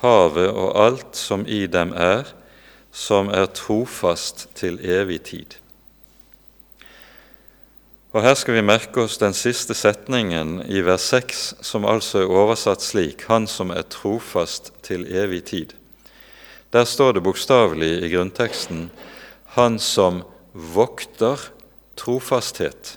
havet 0.01 0.51
og 0.51 0.81
alt 0.81 1.17
som 1.17 1.47
i 1.47 1.67
dem 1.67 1.93
er, 1.93 2.25
som 2.93 3.29
er 3.29 3.47
trofast 3.47 4.49
til 4.55 4.81
evig 4.81 5.23
tid. 5.23 5.66
Og 8.17 8.23
Her 8.25 8.33
skal 8.33 8.55
vi 8.57 8.63
merke 8.65 9.03
oss 9.05 9.19
den 9.21 9.35
siste 9.37 9.75
setningen 9.77 10.63
i 10.73 10.81
vers 10.81 11.05
6, 11.13 11.41
som 11.61 11.85
altså 11.85 12.23
er 12.23 12.31
oversatt 12.33 12.81
slik 12.81 13.27
Han 13.29 13.45
som 13.45 13.69
er 13.75 13.85
trofast 13.93 14.71
til 14.87 15.03
evig 15.05 15.43
tid. 15.51 15.75
Der 16.73 16.89
står 16.89 17.13
det 17.13 17.23
bokstavelig 17.27 17.91
i 18.07 18.09
grunnteksten 18.15 18.87
Han 19.59 19.77
som 19.77 20.23
vokter 20.55 21.45
trofasthet. 22.01 22.95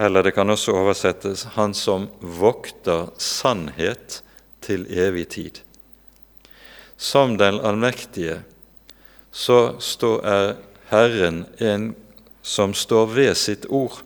Eller 0.00 0.24
det 0.24 0.32
kan 0.32 0.48
også 0.48 0.72
oversettes 0.72 1.44
Han 1.58 1.76
som 1.76 2.08
vokter 2.20 3.12
sannhet 3.20 4.22
til 4.64 4.88
evig 4.96 5.26
tid. 5.36 5.60
Som 6.96 7.36
den 7.36 7.60
allmektige 7.60 8.40
så 9.28 9.76
er 10.24 10.56
Herren 10.88 11.44
en 11.60 11.92
som 12.46 12.74
står 12.74 13.06
ved 13.10 13.34
sitt 13.36 13.66
ord, 13.68 14.05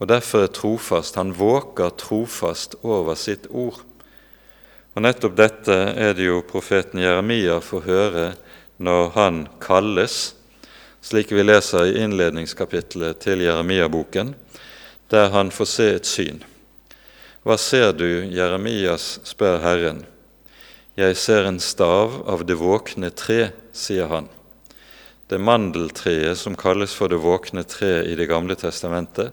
og 0.00 0.08
derfor 0.08 0.46
er 0.46 0.54
trofast. 0.56 1.18
Han 1.20 1.34
våker 1.36 1.92
trofast 2.00 2.78
over 2.82 3.18
sitt 3.20 3.46
ord. 3.50 3.82
Og 4.96 5.04
Nettopp 5.04 5.36
dette 5.38 5.76
er 5.92 6.16
det 6.16 6.26
jo 6.26 6.40
profeten 6.48 7.02
Jeremia 7.02 7.60
får 7.62 7.84
høre 7.86 8.26
når 8.80 9.10
han 9.14 9.42
kalles, 9.62 10.32
slik 11.04 11.30
vi 11.32 11.44
leser 11.44 11.92
i 11.92 12.00
innledningskapitlet 12.02 13.20
til 13.22 13.44
Jeremia-boken, 13.44 14.34
der 15.12 15.30
han 15.34 15.52
får 15.52 15.68
se 15.68 15.88
et 15.98 16.08
syn. 16.08 16.40
Hva 17.44 17.56
ser 17.60 17.92
du, 17.96 18.08
Jeremias, 18.32 19.18
spør 19.24 19.60
Herren. 19.62 20.02
Jeg 20.96 21.16
ser 21.16 21.46
en 21.48 21.60
stav 21.62 22.18
av 22.28 22.44
det 22.48 22.58
våkne 22.60 23.12
tre, 23.16 23.52
sier 23.72 24.10
han. 24.10 24.28
Det 25.30 25.38
mandeltreet 25.38 26.36
som 26.36 26.56
kalles 26.58 26.92
for 26.96 27.08
det 27.08 27.20
våkne 27.22 27.62
tre 27.64 28.02
i 28.10 28.16
Det 28.18 28.26
gamle 28.28 28.56
testamentet, 28.58 29.32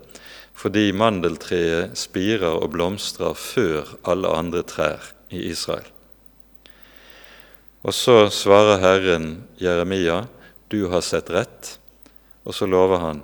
fordi 0.58 0.90
mandeltreet 0.98 1.94
spirer 1.98 2.58
og 2.58 2.72
blomstrer 2.74 3.38
før 3.38 3.94
alle 4.10 4.32
andre 4.34 4.64
trær 4.66 5.12
i 5.30 5.44
Israel. 5.52 5.86
Og 7.86 7.94
så 7.94 8.26
svarer 8.34 8.82
Herren 8.82 9.44
Jeremia, 9.62 10.28
'Du 10.68 10.90
har 10.90 11.02
sett 11.02 11.30
rett', 11.30 11.78
og 12.44 12.56
så 12.56 12.66
lover 12.66 12.98
han, 12.98 13.22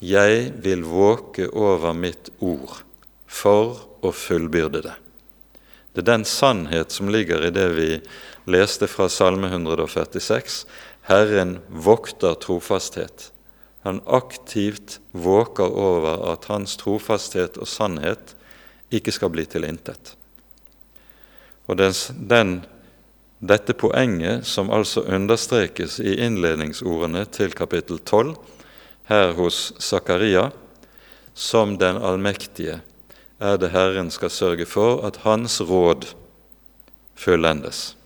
'Jeg 0.00 0.52
vil 0.62 0.82
våke 0.82 1.48
over 1.52 1.92
mitt 1.92 2.30
ord 2.40 2.82
for 3.26 3.86
å 4.02 4.10
fullbyrde 4.10 4.82
det'. 4.82 4.98
Det 5.92 6.00
er 6.00 6.12
den 6.16 6.24
sannhet 6.24 6.90
som 6.90 7.08
ligger 7.08 7.44
i 7.44 7.50
det 7.50 7.68
vi 7.76 8.00
leste 8.46 8.88
fra 8.88 9.08
Salme 9.08 9.50
146. 9.52 10.64
Herren 11.02 11.58
vokter 11.68 12.34
trofasthet. 12.34 13.30
Han 13.82 14.00
aktivt 14.06 15.00
våker 15.10 15.66
over 15.66 16.22
at 16.32 16.46
hans 16.50 16.76
trofasthet 16.78 17.58
og 17.58 17.68
sannhet 17.68 18.36
ikke 18.94 19.14
skal 19.14 19.32
bli 19.34 19.44
til 19.48 19.66
intet. 19.66 20.14
Og 21.66 21.78
den, 21.78 22.54
dette 23.42 23.74
poenget, 23.74 24.46
som 24.46 24.70
altså 24.70 25.02
understrekes 25.02 25.98
i 25.98 26.14
innledningsordene 26.22 27.24
til 27.34 27.54
kapittel 27.58 27.98
12, 27.98 28.36
her 29.10 29.32
hos 29.34 29.72
Zakaria, 29.82 30.50
som 31.34 31.78
den 31.78 31.98
allmektige 31.98 32.80
er 33.42 33.58
det 33.58 33.72
Herren 33.74 34.10
skal 34.14 34.30
sørge 34.30 34.66
for 34.68 35.02
at 35.06 35.22
Hans 35.24 35.58
råd 35.60 36.12
fullendes. 37.18 37.96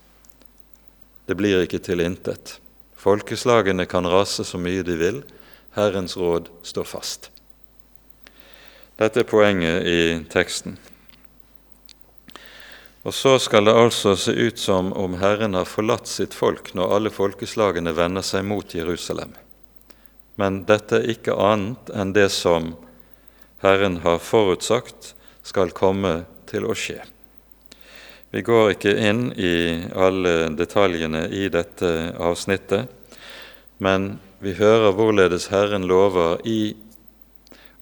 Det 1.26 1.36
blir 1.36 1.64
ikke 1.64 1.82
til 1.82 2.00
intet. 2.00 2.58
Folkeslagene 2.96 3.84
kan 3.86 4.06
rase 4.08 4.44
så 4.46 4.58
mye 4.58 4.84
de 4.86 4.96
vil, 4.96 5.20
Herrens 5.76 6.16
råd 6.16 6.48
står 6.64 6.88
fast. 6.88 7.30
Dette 8.96 9.20
er 9.20 9.28
poenget 9.28 9.84
i 9.84 10.00
teksten. 10.32 10.78
Og 13.06 13.14
så 13.14 13.36
skal 13.38 13.68
det 13.68 13.76
altså 13.76 14.16
se 14.18 14.32
ut 14.32 14.58
som 14.58 14.88
om 14.96 15.18
Herren 15.20 15.54
har 15.54 15.68
forlatt 15.68 16.08
sitt 16.10 16.34
folk 16.34 16.72
når 16.74 16.94
alle 16.96 17.12
folkeslagene 17.14 17.92
vender 17.94 18.24
seg 18.26 18.42
mot 18.48 18.72
Jerusalem. 18.74 19.36
Men 20.40 20.64
dette 20.66 20.98
er 20.98 21.12
ikke 21.12 21.36
annet 21.38 21.92
enn 21.94 22.16
det 22.16 22.30
som 22.34 22.72
Herren 23.62 24.00
har 24.02 24.18
forutsagt 24.18 25.12
skal 25.46 25.70
komme 25.76 26.24
til 26.50 26.66
å 26.66 26.74
skje. 26.74 26.98
Vi 28.34 28.42
går 28.42 28.74
ikke 28.74 28.96
inn 29.06 29.28
i 29.38 29.86
alle 29.94 30.48
detaljene 30.58 31.28
i 31.30 31.46
dette 31.52 31.92
avsnittet, 32.18 32.90
men 33.78 34.16
vi 34.40 34.52
hører 34.58 34.92
hvorledes 34.96 35.48
Herren 35.52 35.86
lover 35.88 36.42
i 36.44 36.74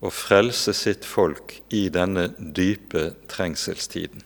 å 0.05 0.13
frelse 0.13 0.75
sitt 0.77 1.07
folk 1.09 1.57
i 1.75 1.89
denne 1.93 2.29
dype 2.39 3.11
trengselstiden. 3.31 4.23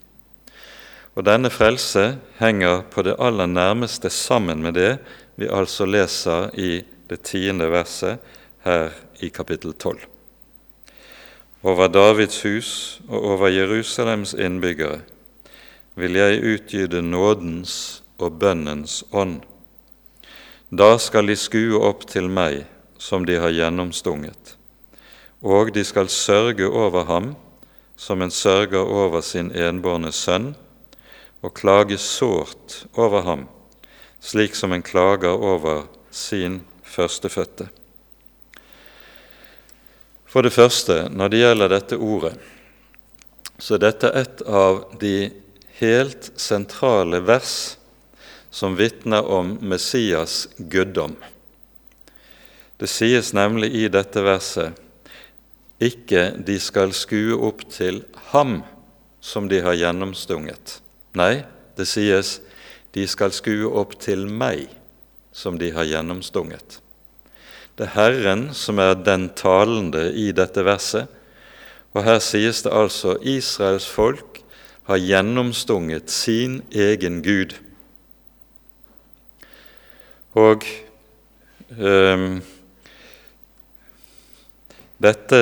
Og 1.18 1.24
Denne 1.26 1.50
frelse 1.50 2.18
henger 2.38 2.84
på 2.92 3.02
det 3.06 3.16
aller 3.18 3.48
nærmeste 3.50 4.10
sammen 4.10 4.62
med 4.62 4.78
det 4.78 4.92
vi 5.38 5.48
altså 5.50 5.86
leser 5.86 6.52
i 6.58 6.84
det 7.10 7.22
tiende 7.26 7.70
verset 7.72 8.22
her 8.66 8.94
i 9.22 9.32
kapittel 9.34 9.74
12 9.74 10.06
over 11.62 11.88
Davids 11.88 12.42
hus 12.42 13.00
og 13.08 13.24
over 13.24 13.48
Jerusalems 13.48 14.34
innbyggere 14.34 15.00
vil 15.98 16.14
jeg 16.14 16.42
utgyde 16.42 17.02
nådens 17.02 18.02
og 18.18 18.38
bønnens 18.38 19.02
ånd. 19.12 19.40
Da 20.70 20.98
skal 21.00 21.26
de 21.26 21.36
skue 21.36 21.78
opp 21.80 22.02
til 22.10 22.26
meg 22.28 22.66
som 23.00 23.24
de 23.24 23.38
har 23.40 23.54
gjennomstunget, 23.56 24.56
og 25.40 25.70
de 25.72 25.84
skal 25.86 26.10
sørge 26.12 26.68
over 26.68 27.06
ham 27.08 27.30
som 27.96 28.20
en 28.22 28.30
sørger 28.30 28.84
over 28.84 29.24
sin 29.24 29.48
enbårne 29.56 30.12
sønn, 30.12 30.52
og 31.40 31.54
klage 31.56 31.96
sårt 31.98 32.82
over 32.98 33.24
ham, 33.24 33.46
slik 34.20 34.58
som 34.58 34.74
en 34.74 34.84
klager 34.84 35.32
over 35.32 35.86
sin 36.10 36.60
førstefødte. 36.82 37.70
For 40.28 40.44
det 40.44 40.52
første, 40.52 41.06
når 41.08 41.32
det 41.32 41.40
gjelder 41.40 41.72
dette 41.72 41.96
ordet, 41.96 42.34
så 43.58 43.78
er 43.78 43.86
dette 43.86 44.12
et 44.12 44.42
av 44.44 44.84
de 45.00 45.30
helt 45.80 46.28
sentrale 46.36 47.22
vers 47.24 47.77
som 48.58 48.76
vitner 48.76 49.22
om 49.22 49.58
Messias 49.60 50.48
guddom. 50.58 51.14
Det 52.76 52.88
sies 52.90 53.30
nemlig 53.32 53.68
i 53.70 53.84
dette 53.86 54.22
verset 54.26 54.74
ikke 55.78 56.32
'de 56.42 56.56
skal 56.58 56.90
skue 56.92 57.36
opp 57.38 57.62
til 57.70 58.00
ham 58.32 58.64
som 59.20 59.46
de 59.48 59.60
har 59.62 59.78
gjennomstunget'. 59.78 60.80
Nei, 61.14 61.44
det 61.76 61.86
sies 61.86 62.40
'de 62.94 63.06
skal 63.06 63.30
skue 63.30 63.70
opp 63.70 63.94
til 64.00 64.26
meg 64.26 64.66
som 65.32 65.58
de 65.58 65.70
har 65.70 65.84
gjennomstunget'. 65.84 66.80
Det 67.78 67.86
er 67.86 67.94
Herren 67.94 68.54
som 68.54 68.78
er 68.78 68.94
den 68.94 69.28
talende 69.28 70.12
i 70.12 70.32
dette 70.32 70.64
verset. 70.64 71.06
Og 71.94 72.02
her 72.02 72.18
sies 72.18 72.62
det 72.62 72.74
altså 72.74 73.16
Israels 73.22 73.86
folk 73.86 74.42
har 74.82 74.98
gjennomstunget 74.98 76.10
sin 76.10 76.62
egen 76.72 77.22
Gud. 77.22 77.54
Og 80.38 80.64
um, 81.78 82.38
dette 85.02 85.40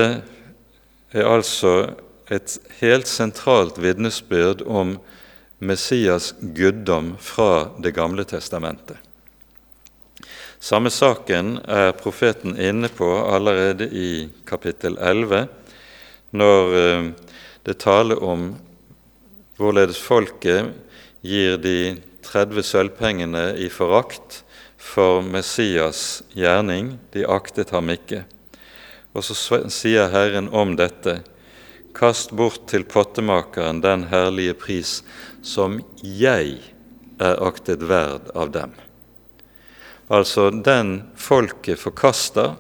er 1.17 1.29
altså 1.29 1.73
et 2.33 2.57
helt 2.81 3.09
sentralt 3.09 3.79
vitnesbyrd 3.81 4.65
om 4.67 4.97
Messias 5.59 6.33
guddom 6.41 7.15
fra 7.23 7.71
Det 7.81 7.95
gamle 7.97 8.27
testamentet. 8.29 8.99
Samme 10.61 10.91
saken 10.91 11.59
er 11.69 11.95
profeten 11.97 12.57
inne 12.59 12.89
på 12.89 13.09
allerede 13.29 13.87
i 13.93 14.29
kapittel 14.49 14.97
11, 14.99 15.47
når 16.37 16.77
eh, 16.81 17.11
det 17.69 17.77
taler 17.85 18.23
om 18.25 18.49
hvorledes 19.61 20.01
folket 20.01 20.73
gir 21.25 21.61
de 21.61 21.79
30 22.27 22.67
sølvpengene 22.67 23.45
i 23.63 23.69
forakt 23.73 24.43
for 24.79 25.23
Messias 25.23 26.23
gjerning, 26.37 26.99
de 27.13 27.27
aktet 27.27 27.73
ham 27.75 27.91
ikke. 27.93 28.25
Og 29.17 29.25
så 29.25 29.61
sier 29.73 30.13
Herren 30.13 30.49
om 30.53 30.77
dette.: 30.77 31.23
Kast 31.97 32.35
bort 32.37 32.67
til 32.69 32.85
pottemakeren 32.85 33.81
den 33.81 34.09
herlige 34.13 34.55
pris 34.55 34.99
som 35.43 35.81
jeg 36.03 36.59
er 37.17 37.41
aktet 37.41 37.83
verd 37.89 38.29
av 38.37 38.51
dem. 38.53 38.75
Altså 40.13 40.51
den 40.51 41.09
folket 41.17 41.81
forkaster 41.81 42.55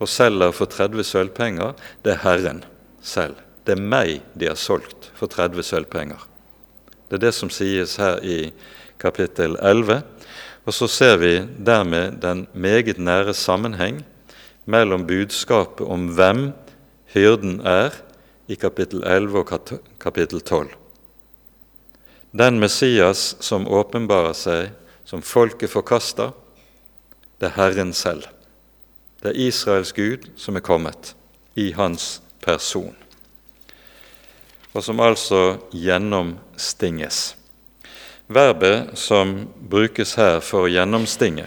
og 0.00 0.08
selger 0.08 0.52
for 0.52 0.68
30 0.72 1.04
sølvpenger, 1.04 1.76
det 2.04 2.16
er 2.16 2.24
Herren 2.24 2.64
selv. 3.00 3.36
Det 3.64 3.76
er 3.76 3.82
meg 3.82 4.24
de 4.34 4.48
har 4.50 4.58
solgt 4.58 5.10
for 5.16 5.30
30 5.30 5.64
sølvpenger. 5.66 6.18
Det 7.08 7.18
er 7.18 7.28
det 7.28 7.34
som 7.36 7.52
sies 7.52 7.96
her 8.00 8.18
i 8.24 8.50
kapittel 8.98 9.56
11. 9.62 10.02
Og 10.66 10.74
så 10.74 10.88
ser 10.90 11.16
vi 11.16 11.32
dermed 11.66 12.18
den 12.22 12.46
meget 12.52 12.98
nære 12.98 13.34
sammenheng 13.34 14.02
mellom 14.64 15.06
budskapet 15.06 15.86
om 15.86 16.08
hvem 16.14 16.50
hyrden 17.14 17.60
er, 17.60 17.90
i 18.48 18.54
kapittel 18.54 19.02
11 19.02 19.38
og 19.38 19.70
kapittel 19.98 20.40
12. 20.40 20.70
Den 22.30 22.60
Messias 22.62 23.34
som 23.40 23.66
åpenbarer 23.66 24.36
seg, 24.38 24.68
som 25.04 25.22
folket 25.22 25.72
forkaster, 25.72 26.30
det 27.40 27.50
er 27.50 27.56
Herren 27.58 27.90
selv. 27.92 28.28
Det 29.22 29.32
er 29.32 29.40
Israels 29.48 29.92
Gud 29.92 30.30
som 30.38 30.54
er 30.56 30.62
kommet 30.62 31.16
i 31.58 31.72
hans 31.74 32.20
person 32.44 32.94
og 34.76 34.84
som 34.84 35.00
altså 35.00 35.56
gjennomstinges. 35.72 37.32
Verbet 38.26 38.98
som 38.98 39.46
brukes 39.70 40.16
her 40.18 40.40
for 40.42 40.66
å 40.66 40.72
gjennomstinge, 40.72 41.46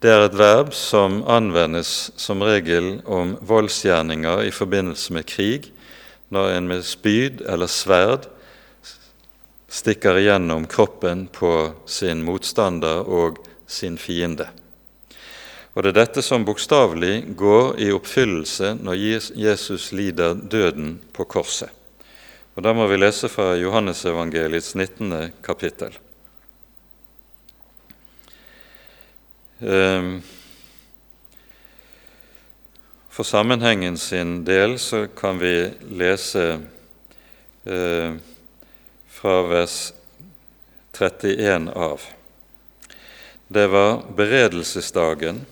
det 0.00 0.08
er 0.08 0.22
et 0.24 0.36
verb 0.36 0.70
som 0.72 1.18
anvendes 1.28 2.08
som 2.16 2.40
regel 2.40 3.02
om 3.04 3.34
voldsgjerninger 3.44 4.46
i 4.48 4.52
forbindelse 4.52 5.12
med 5.12 5.26
krig, 5.28 5.66
når 6.32 6.54
en 6.54 6.70
med 6.70 6.86
spyd 6.88 7.42
eller 7.44 7.68
sverd 7.68 8.24
stikker 9.68 10.16
igjennom 10.22 10.64
kroppen 10.70 11.26
på 11.28 11.52
sin 11.84 12.24
motstander 12.24 13.04
og 13.04 13.42
sin 13.68 13.98
fiende. 14.00 14.48
Og 15.76 15.84
det 15.84 15.92
er 15.92 15.98
dette 16.00 16.24
som 16.24 16.48
bokstavelig 16.48 17.36
går 17.36 17.76
i 17.84 17.90
oppfyllelse 17.92 18.72
når 18.80 18.96
Jesus 19.36 19.90
lider 19.92 20.32
døden 20.34 20.96
på 21.12 21.28
korset. 21.28 21.68
Og 22.54 22.62
Da 22.62 22.72
må 22.74 22.86
vi 22.90 22.96
lese 22.98 23.28
fra 23.30 23.54
Johannesevangeliets 23.54 24.74
19. 24.74 25.30
kapittel. 25.42 25.94
Ehm, 29.60 30.22
for 33.08 33.22
sammenhengen 33.22 33.98
sin 33.98 34.44
del 34.44 34.78
så 34.78 35.06
kan 35.06 35.38
vi 35.38 35.70
lese 35.90 36.60
eh, 37.64 38.18
fra 39.06 39.42
vers 39.42 39.92
31 40.98 41.70
av. 41.70 42.02
Det 43.46 43.66
var 43.66 44.02
beredelsesdagen 44.16 45.44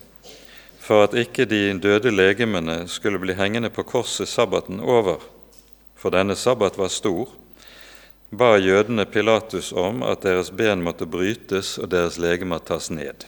for 0.79 1.07
at 1.07 1.15
ikke 1.15 1.45
de 1.45 1.77
døde 1.79 2.11
legemene 2.11 2.81
skulle 2.91 3.21
bli 3.23 3.39
hengende 3.39 3.69
på 3.69 3.87
korset 3.87 4.27
sabbaten 4.27 4.79
over, 4.83 5.21
for 5.99 6.15
denne 6.15 6.35
sabbat 6.35 6.77
var 6.79 6.87
stor, 6.87 7.27
ba 8.29 8.57
jødene 8.57 9.05
Pilatus 9.05 9.71
om 9.71 10.03
at 10.03 10.23
deres 10.23 10.51
ben 10.51 10.83
måtte 10.83 11.05
brytes 11.05 11.75
og 11.81 11.89
deres 11.91 12.17
legemer 12.21 12.63
tas 12.63 12.87
ned. 12.89 13.25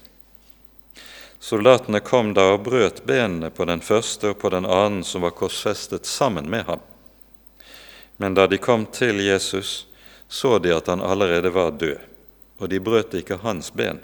Soldatene 1.41 1.99
kom 1.99 2.35
da 2.37 2.51
og 2.53 2.63
brøt 2.63 3.01
benene 3.09 3.49
på 3.49 3.65
den 3.65 3.81
første 3.81 4.31
og 4.31 4.39
på 4.39 4.51
den 4.53 4.67
annen 4.69 5.01
som 5.03 5.25
var 5.25 5.33
korsfestet 5.35 6.05
sammen 6.05 6.47
med 6.49 6.63
ham. 6.67 6.79
Men 8.21 8.37
da 8.37 8.45
de 8.47 8.61
kom 8.61 8.85
til 8.85 9.19
Jesus, 9.25 9.87
så 10.29 10.59
de 10.59 10.71
at 10.75 10.87
han 10.87 11.01
allerede 11.01 11.49
var 11.49 11.73
død, 11.73 11.97
og 12.61 12.69
de 12.69 12.79
brøt 12.79 13.17
ikke 13.17 13.41
hans 13.41 13.71
ben. 13.73 13.99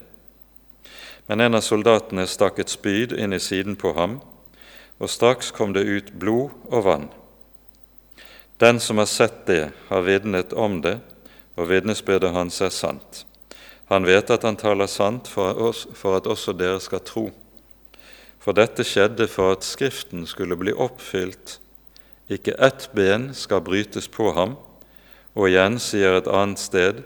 Men 1.27 1.45
en 1.45 1.59
av 1.59 1.63
soldatene 1.63 2.25
stakk 2.27 2.59
et 2.59 2.73
spyd 2.73 3.13
inn 3.13 3.37
i 3.37 3.39
siden 3.39 3.77
på 3.77 3.93
ham, 3.93 4.17
og 4.97 5.13
straks 5.13 5.53
kom 5.53 5.77
det 5.77 5.85
ut 5.85 6.11
blod 6.17 6.49
og 6.73 6.83
vann. 6.89 7.07
Den 8.57 8.79
som 8.79 8.97
har 8.97 9.05
sett 9.05 9.45
det, 9.45 9.71
har 9.87 10.01
vitnet 10.01 10.53
om 10.53 10.81
det, 10.81 10.99
og 11.57 11.69
vitnesbyrdet 11.69 12.33
hans 12.33 12.61
er 12.61 12.73
sant. 12.73 13.25
Han 13.87 14.05
vet 14.05 14.29
at 14.33 14.43
han 14.43 14.57
taler 14.57 14.89
sant 14.89 15.29
for, 15.29 15.73
for 15.93 16.17
at 16.17 16.27
også 16.27 16.53
dere 16.57 16.79
skal 16.81 17.03
tro. 17.05 17.29
For 18.41 18.57
dette 18.57 18.83
skjedde 18.83 19.27
for 19.29 19.53
at 19.55 19.65
Skriften 19.67 20.25
skulle 20.27 20.57
bli 20.59 20.73
oppfylt. 20.73 21.59
Ikke 22.29 22.57
ett 22.59 22.89
ben 22.97 23.29
skal 23.37 23.63
brytes 23.63 24.09
på 24.11 24.31
ham, 24.35 24.57
og 25.37 25.49
igjen 25.51 25.77
sier 25.79 26.17
et 26.17 26.27
annet 26.31 26.59
sted:" 26.59 27.05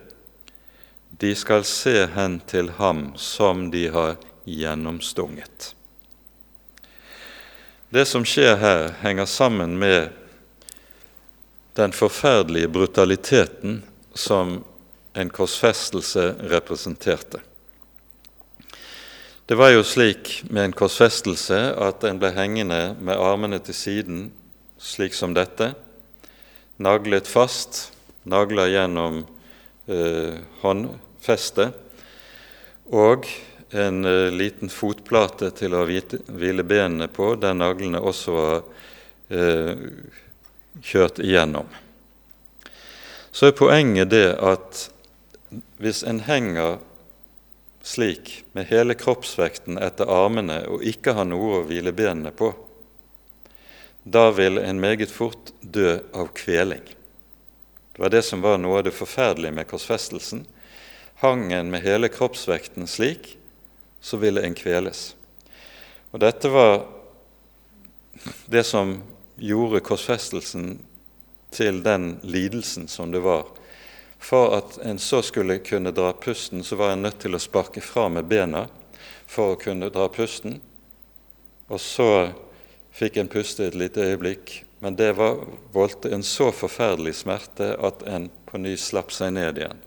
de 1.22 1.36
skal 1.36 1.64
se 1.68 2.08
hen 2.16 2.40
til 2.48 2.72
ham 2.80 3.12
som 3.20 3.68
de 3.72 3.84
har 3.94 4.16
gjennomstunget. 4.48 5.76
Det 7.94 8.06
som 8.08 8.24
skjer 8.26 8.56
her, 8.58 8.94
henger 9.04 9.28
sammen 9.28 9.76
med 9.78 10.10
den 11.74 11.92
forferdelige 11.92 12.68
brutaliteten 12.68 13.84
som 14.14 14.64
en 15.14 15.30
korsfestelse 15.30 16.36
representerte. 16.52 17.40
Det 19.46 19.56
var 19.56 19.74
jo 19.74 19.84
slik 19.84 20.44
med 20.50 20.70
en 20.70 20.76
korsfestelse 20.76 21.58
at 21.76 22.04
en 22.08 22.20
ble 22.22 22.32
hengende 22.36 22.94
med 23.04 23.20
armene 23.20 23.60
til 23.60 23.76
siden, 23.76 24.22
slik 24.80 25.16
som 25.18 25.34
dette, 25.36 25.74
naglet 26.80 27.28
fast, 27.28 27.90
nagla 28.24 28.68
gjennom 28.72 29.24
eh, 29.92 30.40
håndfestet, 30.62 31.76
og 32.92 33.28
en 33.72 34.06
eh, 34.06 34.32
liten 34.32 34.72
fotplate 34.72 35.52
til 35.60 35.76
å 35.76 35.84
hvile 35.88 36.64
benene 36.64 37.08
på, 37.12 37.34
der 37.36 37.56
naglene 37.56 38.00
også 38.00 38.36
var 38.36 38.64
uh, 39.32 39.76
kjørt 40.82 41.20
igjennom. 41.22 41.68
Så 43.32 43.48
er 43.48 43.58
poenget 43.58 44.12
det 44.12 44.34
at 44.36 44.88
hvis 45.82 46.04
en 46.08 46.20
henger 46.26 46.80
slik 47.82 48.44
med 48.54 48.70
hele 48.70 48.94
kroppsvekten 48.94 49.80
etter 49.82 50.10
armene 50.12 50.62
og 50.70 50.84
ikke 50.86 51.16
har 51.18 51.28
noe 51.30 51.62
å 51.62 51.66
hvile 51.70 51.94
benene 51.96 52.34
på, 52.36 52.52
da 54.04 54.30
vil 54.34 54.58
en 54.58 54.82
meget 54.82 55.12
fort 55.14 55.52
dø 55.62 56.00
av 56.14 56.32
kveling. 56.38 56.84
Det 57.92 58.02
var 58.02 58.10
det 58.14 58.24
som 58.26 58.42
var 58.42 58.58
noe 58.58 58.80
av 58.80 58.88
det 58.88 58.96
forferdelige 58.98 59.54
med 59.54 59.70
korsfestelsen. 59.70 60.46
Hang 61.22 61.52
en 61.54 61.70
med 61.70 61.86
hele 61.86 62.10
kroppsvekten 62.10 62.88
slik, 62.90 63.36
så 64.02 64.18
ville 64.18 64.42
en 64.42 64.58
kveles. 64.58 65.12
Og 66.12 66.24
Dette 66.24 66.50
var 66.50 66.82
det 68.50 68.64
som 68.66 68.98
gjorde 69.42 69.82
korsfestelsen 69.86 70.76
til 71.52 71.82
den 71.84 72.20
lidelsen 72.24 72.88
som 72.88 73.12
det 73.12 73.24
var. 73.26 73.48
For 74.22 74.54
at 74.58 74.78
en 74.86 75.00
så 75.02 75.22
skulle 75.26 75.58
kunne 75.66 75.92
dra 75.92 76.14
pusten, 76.14 76.64
så 76.64 76.78
var 76.78 76.94
en 76.94 77.02
nødt 77.02 77.20
til 77.24 77.36
å 77.36 77.42
sparke 77.42 77.82
fra 77.82 78.06
med 78.10 78.30
bena 78.30 78.68
for 79.26 79.56
å 79.56 79.60
kunne 79.60 79.90
dra 79.90 80.06
pusten. 80.14 80.60
Og 81.74 81.82
så 81.82 82.30
fikk 82.94 83.18
en 83.18 83.32
puste 83.32 83.66
et 83.66 83.78
lite 83.78 84.04
øyeblikk, 84.12 84.62
men 84.80 84.98
det 85.00 85.14
var, 85.18 85.42
voldte 85.74 86.12
en 86.14 86.24
så 86.26 86.52
forferdelig 86.54 87.16
smerte 87.24 87.74
at 87.82 88.06
en 88.06 88.30
på 88.46 88.62
ny 88.62 88.76
slapp 88.78 89.14
seg 89.16 89.34
ned 89.34 89.58
igjen. 89.58 89.82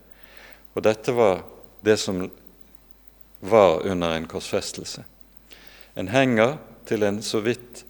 Og 0.75 0.83
dette 0.83 1.15
var 1.15 1.45
det 1.87 1.99
som 2.03 2.25
var 3.45 3.85
under 3.87 4.17
en 4.17 4.27
korsfestelse. 4.27 5.05
En 5.95 6.11
henger 6.11 6.57
til 6.89 7.05
en 7.07 7.23
så 7.23 7.39
vidt 7.45 7.84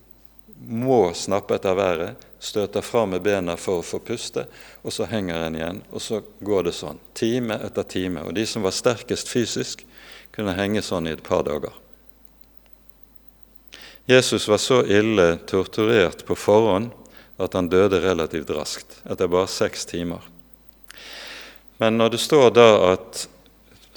må 0.68 1.12
snappe 1.14 1.56
etter 1.56 1.76
været, 1.76 2.24
støter 2.38 2.84
fra 2.84 3.04
med 3.08 3.22
bena 3.24 3.56
for 3.56 3.80
å 3.80 3.86
få 3.86 4.00
puste, 4.04 4.46
og 4.84 4.92
så 4.92 5.06
henger 5.08 5.46
en 5.46 5.56
igjen. 5.58 5.80
Og 5.92 6.02
så 6.02 6.20
går 6.44 6.68
det 6.68 6.74
sånn, 6.76 7.00
time 7.16 7.56
etter 7.64 7.86
time. 7.88 8.24
Og 8.24 8.34
de 8.36 8.44
som 8.48 8.64
var 8.64 8.76
sterkest 8.76 9.30
fysisk, 9.32 9.86
kunne 10.34 10.56
henge 10.58 10.82
sånn 10.82 11.08
i 11.08 11.14
et 11.14 11.22
par 11.24 11.44
dager. 11.46 11.72
Jesus 14.10 14.48
var 14.48 14.60
så 14.60 14.82
ille 14.84 15.38
torturert 15.48 16.26
på 16.28 16.36
forhånd 16.36 16.90
at 17.40 17.54
han 17.56 17.70
døde 17.72 18.02
relativt 18.04 18.50
raskt, 18.52 18.98
etter 19.08 19.30
bare 19.30 19.48
seks 19.48 19.86
timer. 19.88 20.20
Men 21.80 21.96
når 21.98 22.14
det 22.14 22.20
står 22.22 22.50
da 22.54 22.68
at 22.92 23.24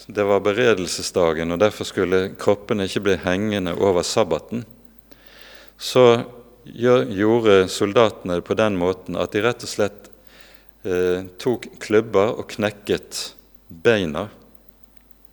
det 0.08 0.24
var 0.24 0.40
beredelsesdagen, 0.46 1.52
og 1.52 1.60
derfor 1.60 1.86
skulle 1.90 2.22
kroppene 2.40 2.88
ikke 2.88 3.04
bli 3.10 3.18
hengende 3.26 3.76
over 3.76 4.06
sabbaten, 4.08 4.64
så 5.78 6.24
gjorde 6.74 7.68
soldatene 7.72 8.42
på 8.42 8.54
den 8.58 8.78
måten 8.80 9.18
at 9.20 9.32
de 9.32 9.44
rett 9.46 9.64
og 9.64 9.72
slett 9.72 10.10
eh, 10.84 11.28
tok 11.40 11.70
klubber 11.84 12.36
og 12.38 12.48
knekket 12.56 13.34
beina, 13.68 14.28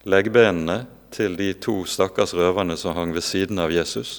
leggbenene, 0.05 0.85
til 1.14 1.37
de 1.39 1.53
to 1.62 1.85
stakkars 1.87 2.32
røverne 2.35 2.74
som 2.76 2.97
hang 2.97 3.12
ved 3.14 3.22
siden 3.22 3.61
av 3.62 3.70
Jesus, 3.70 4.16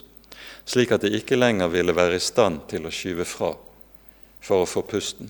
slik 0.63 0.93
at 0.95 1.03
de 1.03 1.11
ikke 1.17 1.35
lenger 1.35 1.67
ville 1.73 1.95
være 1.95 2.15
i 2.15 2.23
stand 2.23 2.61
til 2.71 2.87
å 2.87 2.93
skyve 2.93 3.25
fra 3.27 3.51
for 4.45 4.63
å 4.63 4.69
få 4.69 4.85
pusten. 4.87 5.27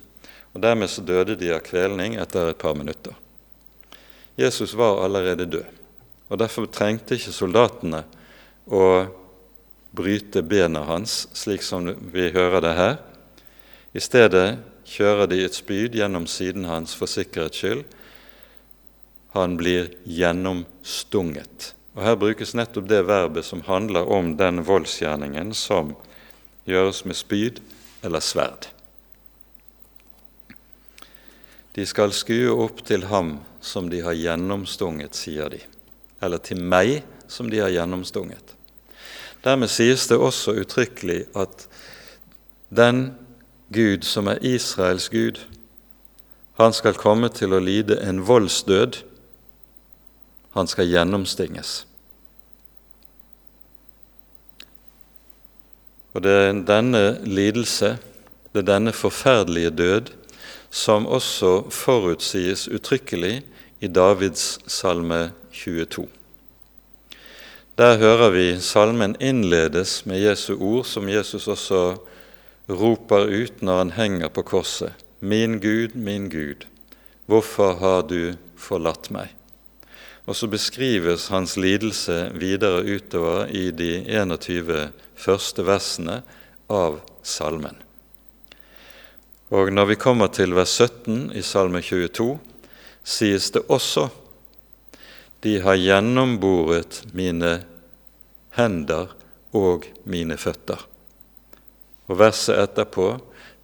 Og 0.53 0.61
Dermed 0.61 0.91
så 0.91 1.01
døde 1.01 1.36
de 1.39 1.49
av 1.55 1.63
kvelning 1.65 2.19
etter 2.21 2.51
et 2.51 2.61
par 2.61 2.77
minutter. 2.77 3.15
Jesus 4.38 4.75
var 4.77 5.01
allerede 5.03 5.47
død, 5.49 5.65
og 6.29 6.39
derfor 6.39 6.69
trengte 6.69 7.17
ikke 7.17 7.33
soldatene 7.33 8.03
å 8.69 8.83
bryte 9.95 10.43
bena 10.43 10.83
hans, 10.87 11.27
slik 11.33 11.63
som 11.63 11.87
vi 12.13 12.29
hører 12.35 12.61
det 12.61 12.73
her. 12.77 12.97
I 13.95 14.03
stedet 14.03 14.57
kjører 14.85 15.29
de 15.31 15.39
et 15.45 15.55
spyd 15.55 15.95
gjennom 15.97 16.27
siden 16.29 16.67
hans 16.69 16.95
for 16.97 17.09
sikkerhets 17.09 17.61
skyld. 17.61 17.85
Han 19.35 19.57
blir 19.59 19.89
gjennomstunget. 20.03 21.73
Og 21.95 22.03
Her 22.03 22.15
brukes 22.19 22.53
nettopp 22.55 22.87
det 22.91 23.01
verbet 23.07 23.47
som 23.47 23.63
handler 23.67 24.07
om 24.11 24.35
den 24.39 24.61
voldsgjerningen 24.67 25.53
som 25.55 25.95
gjøres 26.67 27.05
med 27.07 27.15
spyd 27.15 27.61
eller 28.03 28.23
sverd. 28.23 28.67
De 31.75 31.83
skal 31.87 32.13
skue 32.15 32.51
opp 32.51 32.83
til 32.87 33.07
ham 33.11 33.37
som 33.59 33.89
de 33.91 33.99
har 34.03 34.15
gjennomstunget, 34.15 35.15
sier 35.15 35.51
de, 35.51 35.59
eller 36.23 36.39
til 36.39 36.61
meg 36.63 37.01
som 37.27 37.49
de 37.51 37.59
har 37.59 37.73
gjennomstunget. 37.73 38.54
Dermed 39.45 39.69
sies 39.69 40.07
det 40.09 40.17
også 40.17 40.55
uttrykkelig 40.57 41.25
at 41.37 41.67
den 42.73 43.11
Gud 43.73 44.01
som 44.01 44.27
er 44.27 44.41
Israels 44.41 45.09
Gud, 45.09 45.39
han 46.57 46.73
skal 46.73 46.95
komme 46.97 47.29
til 47.29 47.53
å 47.53 47.59
lide 47.59 47.97
en 48.01 48.23
voldsdød. 48.25 49.01
Han 50.55 50.69
skal 50.71 50.87
gjennomstinges. 50.87 51.83
Og 56.15 56.23
det 56.23 56.31
er 56.31 56.61
denne 56.63 57.03
lidelse, 57.27 57.97
det 58.53 58.63
er 58.63 58.69
denne 58.69 58.93
forferdelige 58.95 59.73
død, 59.75 60.13
som 60.71 61.05
også 61.05 61.67
forutsies 61.71 62.69
uttrykkelig 62.71 63.41
i 63.83 63.87
Davids 63.91 64.59
salme 64.71 65.33
22. 65.51 66.07
Der 67.76 67.97
hører 67.99 68.30
vi 68.32 68.59
salmen 68.63 69.17
innledes 69.19 70.05
med 70.07 70.21
Jesu 70.23 70.53
ord, 70.55 70.86
som 70.88 71.09
Jesus 71.11 71.49
også 71.51 71.97
roper 72.71 73.28
ut 73.28 73.59
når 73.59 73.82
han 73.82 73.91
henger 73.91 74.32
på 74.32 74.45
korset. 74.47 74.93
Min 75.19 75.59
Gud, 75.59 75.91
min 75.99 76.30
Gud, 76.32 76.63
hvorfor 77.28 77.76
har 77.76 78.07
du 78.07 78.38
forlatt 78.55 79.11
meg? 79.11 79.36
Og 80.23 80.39
så 80.39 80.47
beskrives 80.47 81.28
hans 81.28 81.57
lidelse 81.59 82.32
videre 82.39 82.80
utover 82.88 83.51
i 83.51 83.67
de 83.76 84.05
21 84.07 84.88
første 85.19 85.67
versene 85.67 86.21
av 86.71 87.01
salmen. 87.28 87.76
Og 89.51 89.73
når 89.76 89.91
vi 89.91 89.99
kommer 89.99 90.32
til 90.32 90.55
vers 90.55 90.80
17 90.80 91.34
i 91.36 91.43
Salme 91.43 91.84
22, 91.84 92.38
sies 93.03 93.51
det 93.51 93.67
også 93.67 94.07
de 95.45 95.59
har 95.61 95.75
gjennomboret 95.77 97.03
mine 97.13 97.59
hender 98.57 99.11
og 99.53 99.83
mine 100.09 100.39
føtter. 100.41 100.79
Og 102.09 102.17
verset 102.17 102.57
etterpå 102.63 103.11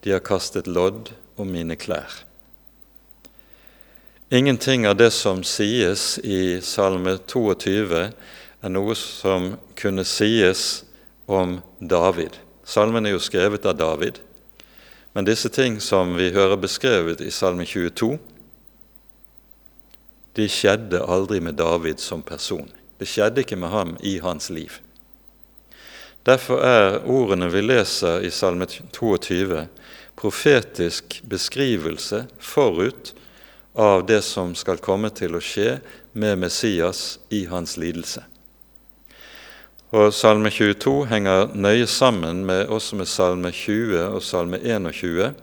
de 0.05 0.13
har 0.13 0.21
kastet 0.21 0.69
lodd 0.69 1.09
om 1.41 1.49
mine 1.49 1.73
klær. 1.81 2.19
Ingenting 4.29 4.85
av 4.85 4.99
det 5.01 5.09
som 5.17 5.41
sies 5.41 6.19
i 6.21 6.61
Salme 6.61 7.15
22, 7.17 8.03
er 8.61 8.75
noe 8.77 8.93
som 8.93 9.55
kunne 9.73 10.05
sies 10.05 10.83
om 11.25 11.63
David. 11.81 12.37
Salmen 12.61 13.09
er 13.09 13.17
jo 13.17 13.25
skrevet 13.25 13.65
av 13.65 13.81
David, 13.81 14.21
men 15.17 15.25
disse 15.25 15.49
ting 15.49 15.81
som 15.81 16.13
vi 16.13 16.29
hører 16.29 16.61
beskrevet 16.61 17.25
i 17.25 17.33
Salme 17.33 17.65
22, 17.65 18.19
de 20.35 20.47
skjedde 20.49 21.03
aldri 21.03 21.41
med 21.43 21.59
David 21.59 21.99
som 21.99 22.21
person. 22.21 22.69
Det 22.97 23.09
skjedde 23.09 23.43
ikke 23.43 23.59
med 23.59 23.69
ham 23.73 23.95
i 23.99 24.17
hans 24.23 24.49
liv. 24.49 24.79
Derfor 26.25 26.61
er 26.61 26.99
ordene 27.09 27.49
vi 27.49 27.63
leser 27.65 28.21
i 28.21 28.29
Salme 28.29 28.67
22, 28.69 29.65
profetisk 30.15 31.17
beskrivelse 31.25 32.27
forut 32.37 33.15
av 33.73 34.05
det 34.05 34.21
som 34.21 34.53
skal 34.55 34.77
komme 34.83 35.09
til 35.09 35.33
å 35.33 35.41
skje 35.41 35.79
med 36.13 36.37
Messias 36.43 37.17
i 37.33 37.47
hans 37.49 37.73
lidelse. 37.81 38.21
Og 39.91 40.13
Salme 40.15 40.51
22 40.53 40.93
henger 41.09 41.49
nøye 41.57 41.87
sammen 41.89 42.45
med, 42.45 42.69
også 42.69 42.95
med 43.01 43.09
Salme 43.11 43.49
20 43.51 44.05
og 44.05 44.21
Salme 44.23 44.61
21, 44.63 45.33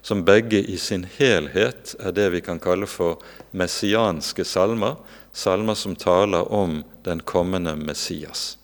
som 0.00 0.22
begge 0.24 0.62
i 0.62 0.78
sin 0.80 1.04
helhet 1.18 1.96
er 2.00 2.14
det 2.16 2.30
vi 2.32 2.40
kan 2.40 2.62
kalle 2.62 2.88
for 2.88 3.20
messianske 3.50 4.44
salmer, 4.44 4.96
salmer 5.32 5.74
som 5.74 5.96
taler 5.96 6.52
om 6.52 6.82
den 7.04 7.20
kommende 7.20 7.76
Messias. 7.76 8.58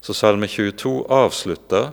Så 0.00 0.14
Salme 0.14 0.48
22 0.48 1.06
avslutter 1.08 1.90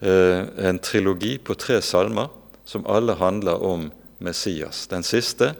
eh, 0.00 0.44
en 0.68 0.78
trilogi 0.78 1.38
på 1.38 1.54
tre 1.54 1.80
salmer 1.82 2.28
som 2.64 2.86
alle 2.86 3.14
handler 3.16 3.62
om 3.64 3.90
Messias. 4.18 4.86
Den 4.86 5.02
siste 5.02 5.54